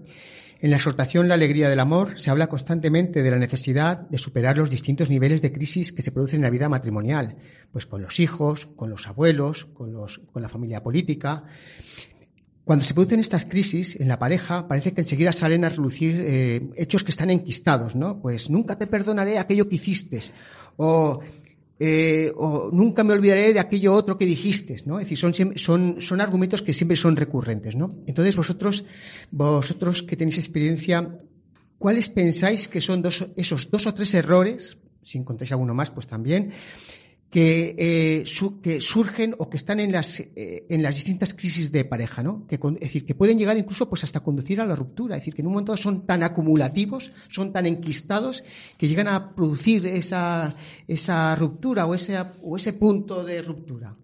[0.61, 4.57] En la exhortación La alegría del amor se habla constantemente de la necesidad de superar
[4.57, 7.37] los distintos niveles de crisis que se producen en la vida matrimonial,
[7.71, 11.43] pues con los hijos, con los abuelos, con, los, con la familia política.
[12.63, 16.67] Cuando se producen estas crisis en la pareja, parece que enseguida salen a relucir eh,
[16.77, 18.19] hechos que están enquistados, ¿no?
[18.21, 20.21] Pues nunca te perdonaré aquello que hiciste,
[20.77, 21.19] o,
[21.79, 22.31] eh,
[22.71, 24.99] nunca me olvidaré de aquello otro que dijiste, ¿no?
[24.99, 28.03] Es decir, son, son, son argumentos que siempre son recurrentes, ¿no?
[28.07, 28.85] Entonces vosotros,
[29.31, 31.19] vosotros que tenéis experiencia,
[31.77, 33.03] ¿cuáles pensáis que son
[33.35, 36.53] esos dos o tres errores, si encontráis alguno más, pues también,
[37.35, 41.69] que, eh, su- que surgen o que están en las, eh, en las distintas crisis
[41.69, 42.47] de pareja, ¿no?
[42.47, 45.17] Que, con- es decir, que pueden llegar incluso pues hasta conducir a la ruptura.
[45.17, 48.45] Es decir, que en un momento son tan acumulativos, son tan enquistados,
[48.77, 50.55] que llegan a producir esa,
[50.87, 53.97] esa ruptura o ese, o ese punto de ruptura.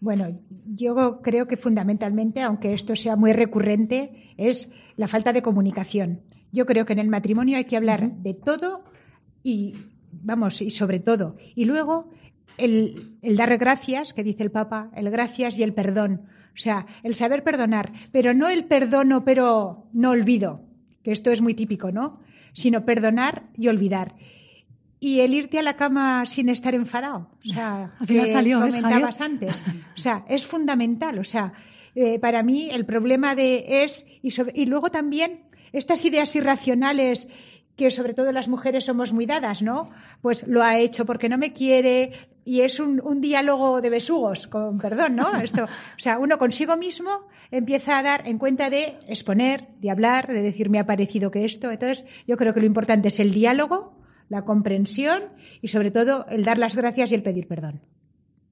[0.00, 4.68] Bueno, yo creo que fundamentalmente, aunque esto sea muy recurrente, es
[4.98, 6.20] la falta de comunicación.
[6.52, 8.84] Yo creo que en el matrimonio hay que hablar de todo
[9.42, 9.72] y,
[10.12, 11.36] vamos, y sobre todo.
[11.54, 12.12] Y luego
[12.58, 16.22] el, el dar gracias, que dice el Papa, el gracias y el perdón.
[16.54, 20.62] O sea, el saber perdonar, pero no el perdono, pero no olvido,
[21.02, 22.20] que esto es muy típico, ¿no?
[22.52, 24.14] Sino perdonar y olvidar
[25.00, 27.28] y el irte a la cama sin estar enfadado.
[27.44, 29.62] O sea, Al final que salió, ¿ves, comentabas antes.
[29.94, 31.18] O sea, es fundamental.
[31.18, 31.52] O sea,
[31.94, 35.42] eh, para mí el problema de es y, sobre- y luego también
[35.72, 37.28] estas ideas irracionales
[37.76, 39.90] que sobre todo las mujeres somos muy dadas, ¿no?
[40.22, 42.12] Pues lo ha hecho porque no me quiere
[42.44, 45.34] y es un, un diálogo de besugos, con perdón, ¿no?
[45.42, 50.28] Esto, o sea, uno consigo mismo empieza a dar en cuenta de exponer, de hablar,
[50.28, 51.70] de decir me ha parecido que esto.
[51.70, 53.96] Entonces, yo creo que lo importante es el diálogo,
[54.28, 55.22] la comprensión
[55.62, 57.80] y sobre todo el dar las gracias y el pedir perdón.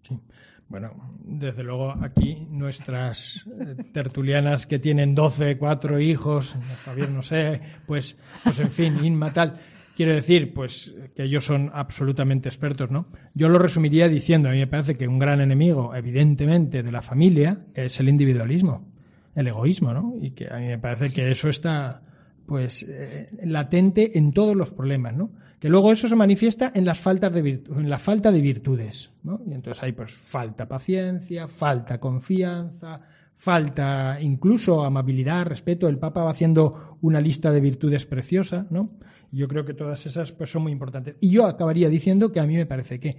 [0.07, 0.21] Sí.
[0.69, 7.61] Bueno, desde luego aquí nuestras eh, tertulianas que tienen 12, cuatro hijos, Javier no sé,
[7.87, 9.61] pues, pues en fin, Inma tal.
[10.03, 13.07] Quiero decir, pues que ellos son absolutamente expertos, ¿no?
[13.35, 17.03] Yo lo resumiría diciendo, a mí me parece que un gran enemigo, evidentemente, de la
[17.03, 18.91] familia es el individualismo,
[19.37, 20.17] el egoísmo, ¿no?
[20.21, 22.03] Y que a mí me parece que eso está,
[22.47, 25.31] pues, eh, latente en todos los problemas, ¿no?
[25.61, 29.41] Que luego eso se manifiesta en las faltas de en la falta de virtudes, ¿no?
[29.47, 33.03] Y entonces hay pues falta paciencia, falta confianza,
[33.43, 35.89] falta incluso amabilidad, respeto.
[35.89, 38.91] El Papa va haciendo una lista de virtudes preciosa, ¿no?
[39.33, 41.17] Y yo creo que todas esas pues son muy importantes.
[41.19, 43.19] Y yo acabaría diciendo que a mí me parece que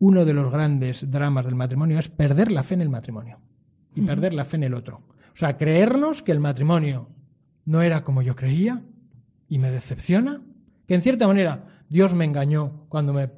[0.00, 3.38] uno de los grandes dramas del matrimonio es perder la fe en el matrimonio
[3.94, 5.02] y perder la fe en el otro.
[5.32, 7.08] O sea, creernos que el matrimonio
[7.64, 8.82] no era como yo creía
[9.48, 10.42] y me decepciona,
[10.88, 13.30] que en cierta manera Dios me engañó cuando me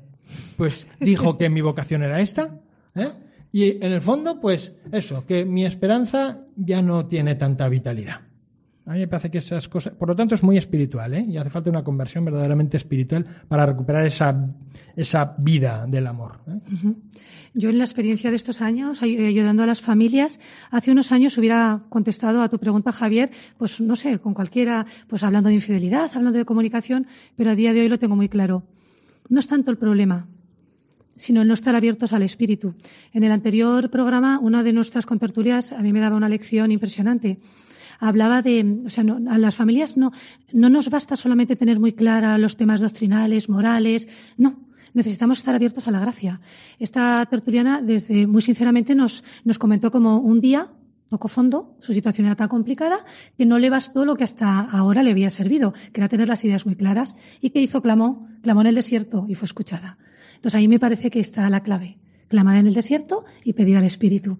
[0.56, 2.62] pues dijo que mi vocación era esta,
[2.94, 3.10] ¿eh?
[3.54, 8.20] Y en el fondo pues eso, que mi esperanza ya no tiene tanta vitalidad.
[8.86, 11.24] A mí me parece que esas cosas, por lo tanto es muy espiritual, ¿eh?
[11.26, 14.50] y hace falta una conversión verdaderamente espiritual para recuperar esa,
[14.94, 16.40] esa vida del amor.
[16.46, 16.92] ¿eh?
[17.54, 20.38] Yo en la experiencia de estos años, ay- ayudando a las familias,
[20.70, 25.22] hace unos años hubiera contestado a tu pregunta, Javier, pues no sé, con cualquiera, pues
[25.22, 28.64] hablando de infidelidad, hablando de comunicación, pero a día de hoy lo tengo muy claro.
[29.30, 30.26] No es tanto el problema,
[31.16, 32.74] sino no estar abiertos al espíritu.
[33.12, 37.38] En el anterior programa, una de nuestras contertulias a mí me daba una lección impresionante.
[38.00, 40.12] Hablaba de, o sea, a las familias no,
[40.52, 44.64] no nos basta solamente tener muy clara los temas doctrinales, morales, no.
[44.92, 46.40] Necesitamos estar abiertos a la gracia.
[46.78, 50.68] Esta tertuliana, desde muy sinceramente, nos, nos comentó como un día
[51.08, 53.04] tocó fondo, su situación era tan complicada
[53.36, 56.44] que no le bastó lo que hasta ahora le había servido, que era tener las
[56.44, 57.14] ideas muy claras.
[57.40, 57.82] ¿Y qué hizo?
[57.82, 59.96] Clamó, clamó en el desierto y fue escuchada.
[60.44, 61.96] Entonces ahí me parece que está la clave.
[62.28, 64.38] Clamar en el desierto y pedir al Espíritu.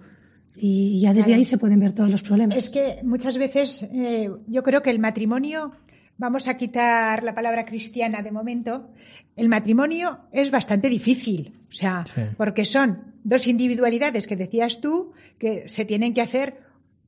[0.54, 1.38] Y ya desde Claro.
[1.38, 2.58] ahí se pueden ver todos los problemas.
[2.58, 5.72] Es que muchas veces eh, yo creo que el matrimonio,
[6.18, 8.90] vamos a quitar la palabra cristiana de momento,
[9.34, 12.20] el matrimonio es bastante difícil, o sea, Sí.
[12.36, 16.58] porque son dos individualidades que decías tú que se tienen que hacer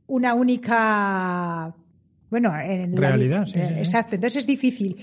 [0.07, 1.74] una única,
[2.30, 3.74] bueno, en la- Realidad, sí, sí, sí.
[3.78, 4.97] exacto, entonces es difícil.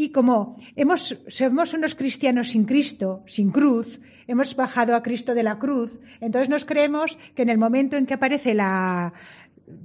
[0.00, 5.42] Y como hemos, somos unos cristianos sin Cristo, sin cruz, hemos bajado a Cristo de
[5.42, 9.12] la cruz, entonces nos creemos que en el momento en que aparece la,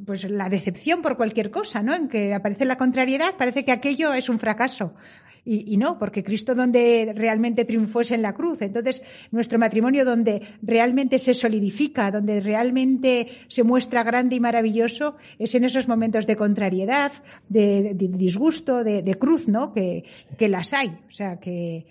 [0.06, 1.94] pues la decepción por cualquier cosa, ¿no?
[1.94, 4.94] En que aparece la contrariedad, parece que aquello es un fracaso.
[5.46, 8.64] Y, y no, porque Cristo donde realmente triunfó es en la cruz.
[8.64, 15.54] Entonces, nuestro matrimonio donde realmente se solidifica, donde realmente se muestra grande y maravilloso, es
[15.54, 17.12] en esos momentos de contrariedad,
[17.48, 19.72] de, de disgusto, de, de cruz, ¿no?
[19.72, 20.04] Que,
[20.38, 20.88] que las hay.
[21.08, 21.86] O sea, que...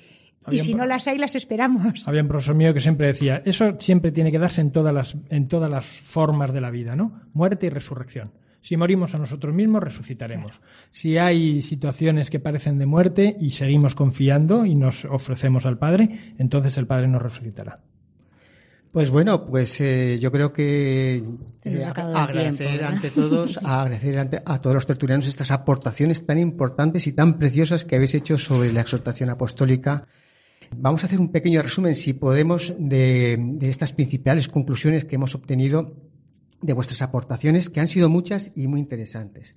[0.46, 2.06] Y Había si no las hay, las esperamos.
[2.06, 5.16] Había un profesor mío que siempre decía, eso siempre tiene que darse en todas las,
[5.30, 7.22] en todas las formas de la vida, ¿no?
[7.32, 8.30] Muerte y resurrección.
[8.64, 10.52] Si morimos a nosotros mismos, resucitaremos.
[10.90, 16.32] Si hay situaciones que parecen de muerte y seguimos confiando y nos ofrecemos al Padre,
[16.38, 17.74] entonces el Padre nos resucitará.
[18.90, 21.22] Pues bueno, pues eh, yo creo que
[21.62, 27.06] eh, agradecer ante todos, a agradecer ante- a todos los tertulianos estas aportaciones tan importantes
[27.06, 30.06] y tan preciosas que habéis hecho sobre la exhortación apostólica.
[30.74, 35.34] Vamos a hacer un pequeño resumen, si podemos, de, de estas principales conclusiones que hemos
[35.34, 36.13] obtenido
[36.64, 39.54] de vuestras aportaciones, que han sido muchas y muy interesantes.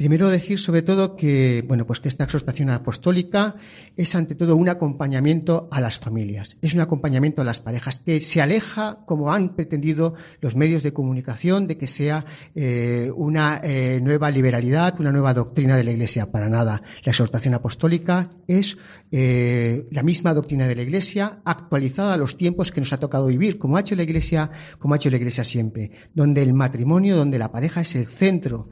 [0.00, 3.56] Primero decir sobre todo que, bueno, pues que esta exhortación apostólica
[3.98, 8.22] es ante todo un acompañamiento a las familias, es un acompañamiento a las parejas que
[8.22, 12.24] se aleja, como han pretendido los medios de comunicación, de que sea
[12.54, 16.32] eh, una eh, nueva liberalidad, una nueva doctrina de la Iglesia.
[16.32, 16.80] Para nada.
[17.04, 18.78] La exhortación apostólica es
[19.12, 23.26] eh, la misma doctrina de la Iglesia actualizada a los tiempos que nos ha tocado
[23.26, 27.16] vivir, como ha hecho la Iglesia, como ha hecho la Iglesia siempre, donde el matrimonio,
[27.16, 28.70] donde la pareja es el centro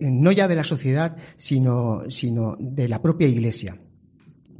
[0.00, 3.78] no ya de la sociedad, sino, sino de la propia Iglesia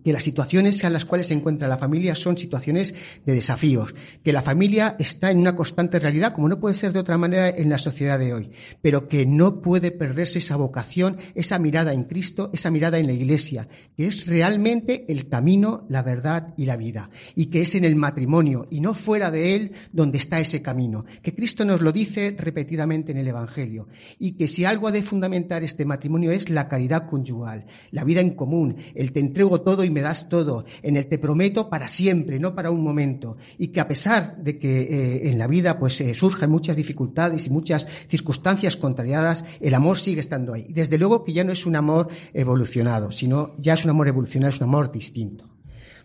[0.06, 2.94] que las situaciones en las cuales se encuentra la familia son situaciones
[3.24, 3.92] de desafíos,
[4.22, 7.48] que la familia está en una constante realidad, como no puede ser de otra manera
[7.48, 12.04] en la sociedad de hoy, pero que no puede perderse esa vocación, esa mirada en
[12.04, 16.76] Cristo, esa mirada en la Iglesia, que es realmente el camino, la verdad y la
[16.76, 20.62] vida, y que es en el matrimonio y no fuera de él donde está ese
[20.62, 23.88] camino, que Cristo nos lo dice repetidamente en el Evangelio,
[24.20, 28.20] y que si algo ha de fundamentar este matrimonio es la caridad conyugal, la vida
[28.20, 31.88] en común, el te entrego todo y me das todo, en el te prometo para
[31.88, 35.78] siempre, no para un momento, y que a pesar de que eh, en la vida
[35.78, 40.66] pues eh, surjan muchas dificultades y muchas circunstancias contrariadas, el amor sigue estando ahí.
[40.68, 44.50] Desde luego que ya no es un amor evolucionado, sino ya es un amor evolucionado,
[44.50, 45.48] es un amor distinto.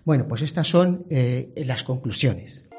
[0.05, 2.70] Bueno, pues estas son eh, las conclusiones.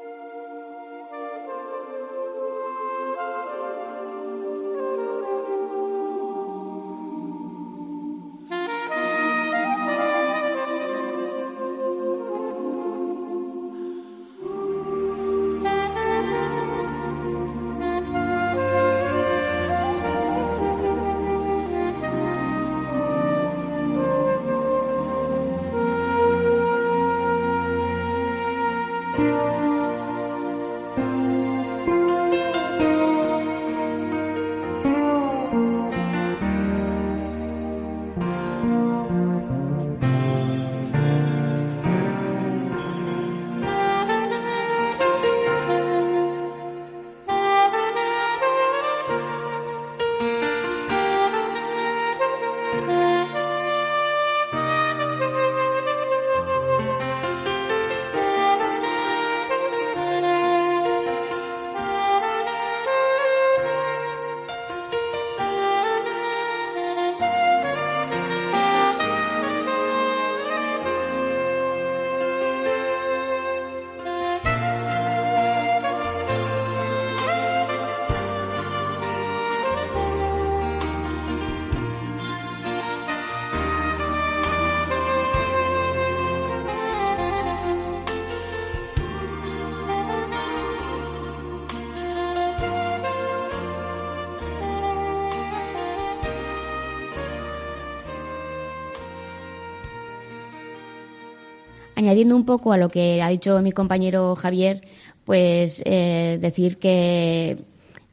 [102.13, 104.81] Añadiendo un poco a lo que ha dicho mi compañero Javier,
[105.25, 107.57] pues eh, decir que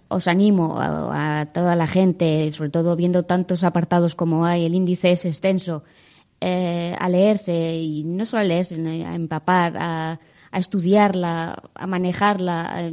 [0.09, 5.12] os animo a, toda la gente, sobre todo viendo tantos apartados como hay, el índice
[5.12, 5.84] es extenso,
[6.40, 10.18] eh, a leerse y no solo a leerse, a empapar, a,
[10.55, 12.90] estudiarla, a manejarla,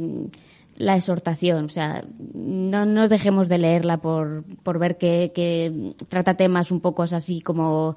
[0.76, 1.64] la exhortación.
[1.64, 2.04] O sea,
[2.34, 7.40] no nos dejemos de leerla por, por ver que, que trata temas un poco así
[7.40, 7.96] como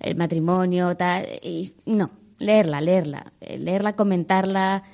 [0.00, 1.24] el matrimonio, tal.
[1.42, 4.84] Y no, leerla, leerla, eh, leerla, comentarla,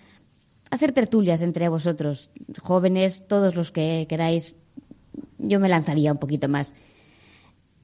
[0.71, 2.31] hacer tertulias entre vosotros,
[2.63, 4.55] jóvenes, todos los que queráis.
[5.39, 6.75] Yo me lanzaría un poquito más.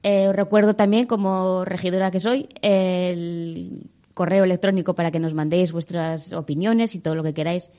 [0.03, 5.71] Eh, os recuerdo también, como regidora que soy, el correo electrónico para que nos mandéis
[5.71, 7.71] vuestras opiniones y todo lo que queráis.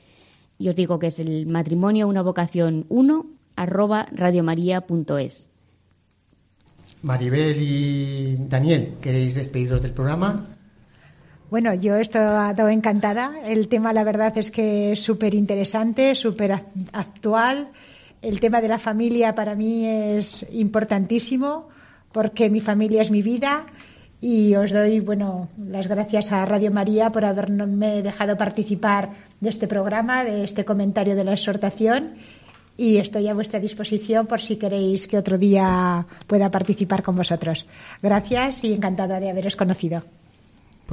[0.57, 3.25] Y os digo que es el matrimonio una vocación 1
[3.55, 5.49] arroba radiomaria.es.
[7.01, 10.52] Maribel y Daniel, ¿queréis despediros del programa?
[11.53, 13.33] Bueno, yo he estado encantada.
[13.45, 16.51] El tema, la verdad, es que es súper interesante, súper
[16.93, 17.69] actual.
[18.23, 21.69] El tema de la familia para mí es importantísimo
[22.11, 23.67] porque mi familia es mi vida
[24.19, 29.67] y os doy, bueno, las gracias a Radio María por haberme dejado participar de este
[29.67, 32.15] programa, de este comentario de la exhortación
[32.77, 37.67] y estoy a vuestra disposición por si queréis que otro día pueda participar con vosotros.
[38.01, 40.01] Gracias y encantada de haberos conocido.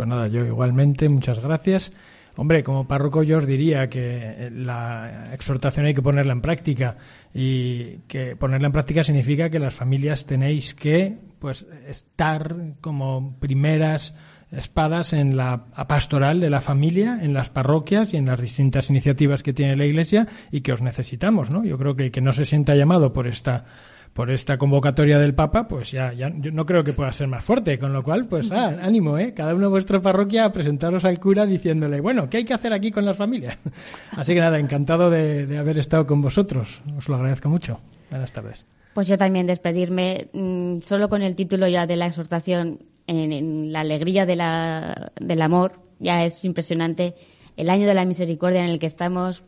[0.01, 1.93] Pues nada, yo igualmente, muchas gracias.
[2.35, 6.97] Hombre, como párroco yo os diría que la exhortación hay que ponerla en práctica
[7.35, 14.15] y que ponerla en práctica significa que las familias tenéis que pues estar como primeras
[14.51, 19.43] espadas en la pastoral de la familia, en las parroquias y en las distintas iniciativas
[19.43, 21.63] que tiene la Iglesia y que os necesitamos, ¿no?
[21.63, 23.67] Yo creo que el que no se sienta llamado por esta
[24.13, 27.45] por esta convocatoria del Papa, pues ya, ya yo no creo que pueda ser más
[27.45, 29.35] fuerte, con lo cual, pues ah, ánimo, ¿eh?
[29.35, 32.73] Cada uno de vuestra parroquia a presentaros al cura diciéndole, bueno, ¿qué hay que hacer
[32.73, 33.57] aquí con las familias?
[34.17, 37.81] Así que nada, encantado de, de haber estado con vosotros, os lo agradezco mucho.
[38.11, 38.65] Buenas tardes.
[38.95, 43.73] Pues yo también despedirme, mm, solo con el título ya de la exhortación, en, en
[43.73, 47.15] la alegría de la, del amor, ya es impresionante.
[47.57, 49.45] El año de la misericordia en el que estamos,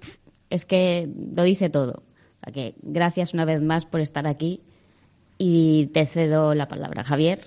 [0.51, 2.03] es que lo dice todo.
[2.43, 4.61] O sea que gracias una vez más por estar aquí
[5.39, 7.41] y te cedo la palabra, Javier.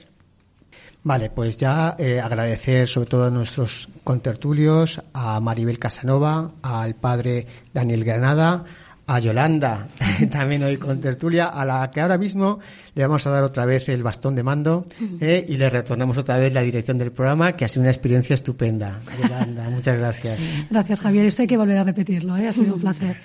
[1.04, 7.46] Vale, pues ya eh, agradecer sobre todo a nuestros contertulios, a Maribel Casanova, al padre
[7.74, 8.66] Daniel Granada,
[9.06, 9.88] a Yolanda,
[10.32, 12.60] también hoy con tertulia, a la que ahora mismo
[12.96, 14.86] le vamos a dar otra vez el bastón de mando
[15.22, 18.34] eh, y le retornamos otra vez la dirección del programa, que ha sido una experiencia
[18.34, 19.00] estupenda.
[19.22, 20.40] Yolanda, muchas gracias.
[20.72, 21.26] Gracias, Javier.
[21.28, 22.48] Esto hay que volver a repetirlo, ¿eh?
[22.48, 23.18] ha sido un placer.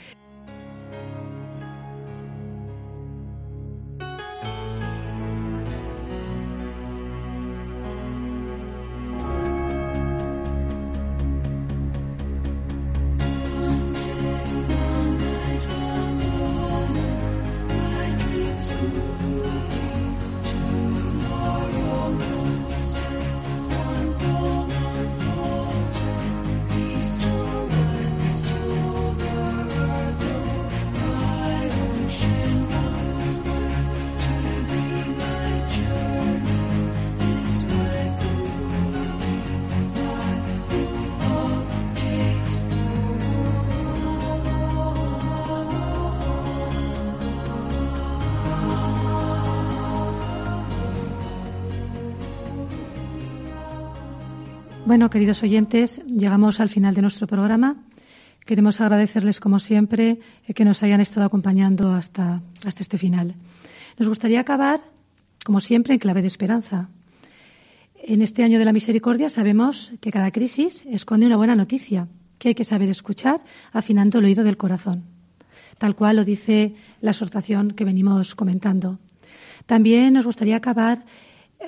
[55.10, 57.82] Queridos oyentes, llegamos al final de nuestro programa.
[58.46, 63.34] Queremos agradecerles, como siempre, eh, que nos hayan estado acompañando hasta, hasta este final.
[63.98, 64.78] Nos gustaría acabar,
[65.44, 66.90] como siempre, en clave de esperanza.
[67.96, 72.06] En este año de la misericordia sabemos que cada crisis esconde una buena noticia,
[72.38, 73.40] que hay que saber escuchar
[73.72, 75.02] afinando el oído del corazón,
[75.78, 79.00] tal cual lo dice la exhortación que venimos comentando.
[79.66, 81.04] También nos gustaría acabar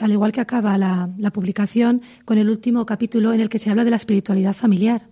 [0.00, 3.84] al igual que acaba la, publicación, con el último capítulo en el que se habla
[3.84, 5.06] de la espiritualidad familiar.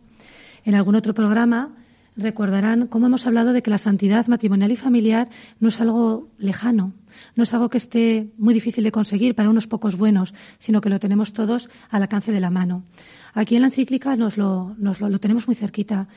[0.65, 1.75] En algún otro programa
[2.17, 5.29] recordarán cómo hemos hablado de que la santidad matrimonial y familiar
[5.59, 6.93] no es algo lejano,
[7.35, 10.91] no es algo que esté muy difícil de conseguir para unos pocos buenos, sino que
[10.91, 12.85] lo tenemos todos al alcance de la mano.
[13.33, 16.09] Aquí en la encíclica nos lo, lo tenemos muy cerquita.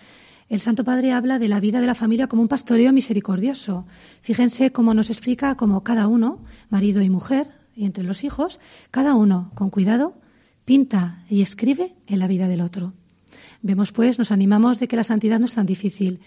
[0.50, 3.86] El Santo Padre habla de la vida de la familia como un pastoreo misericordioso.
[4.22, 8.60] Fíjense cómo nos explica cómo cada uno, marido y mujer, y entre los hijos,
[8.92, 10.16] cada uno, con cuidado,
[10.66, 12.94] pinta y escribe en la vida del otro.
[13.62, 16.20] Vemos, pues, nos animamos de que la santidad no es tan difícil.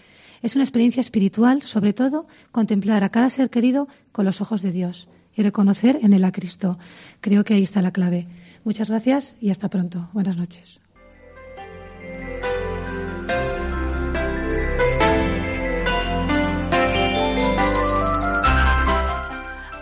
[0.42, 4.72] Es una experiencia espiritual, sobre todo, contemplar a cada ser querido con los ojos de
[4.72, 6.78] Dios y reconocer en él a Cristo.
[7.20, 8.26] Creo que ahí está la clave.
[8.64, 10.08] Muchas gracias y hasta pronto.
[10.12, 10.80] Buenas noches.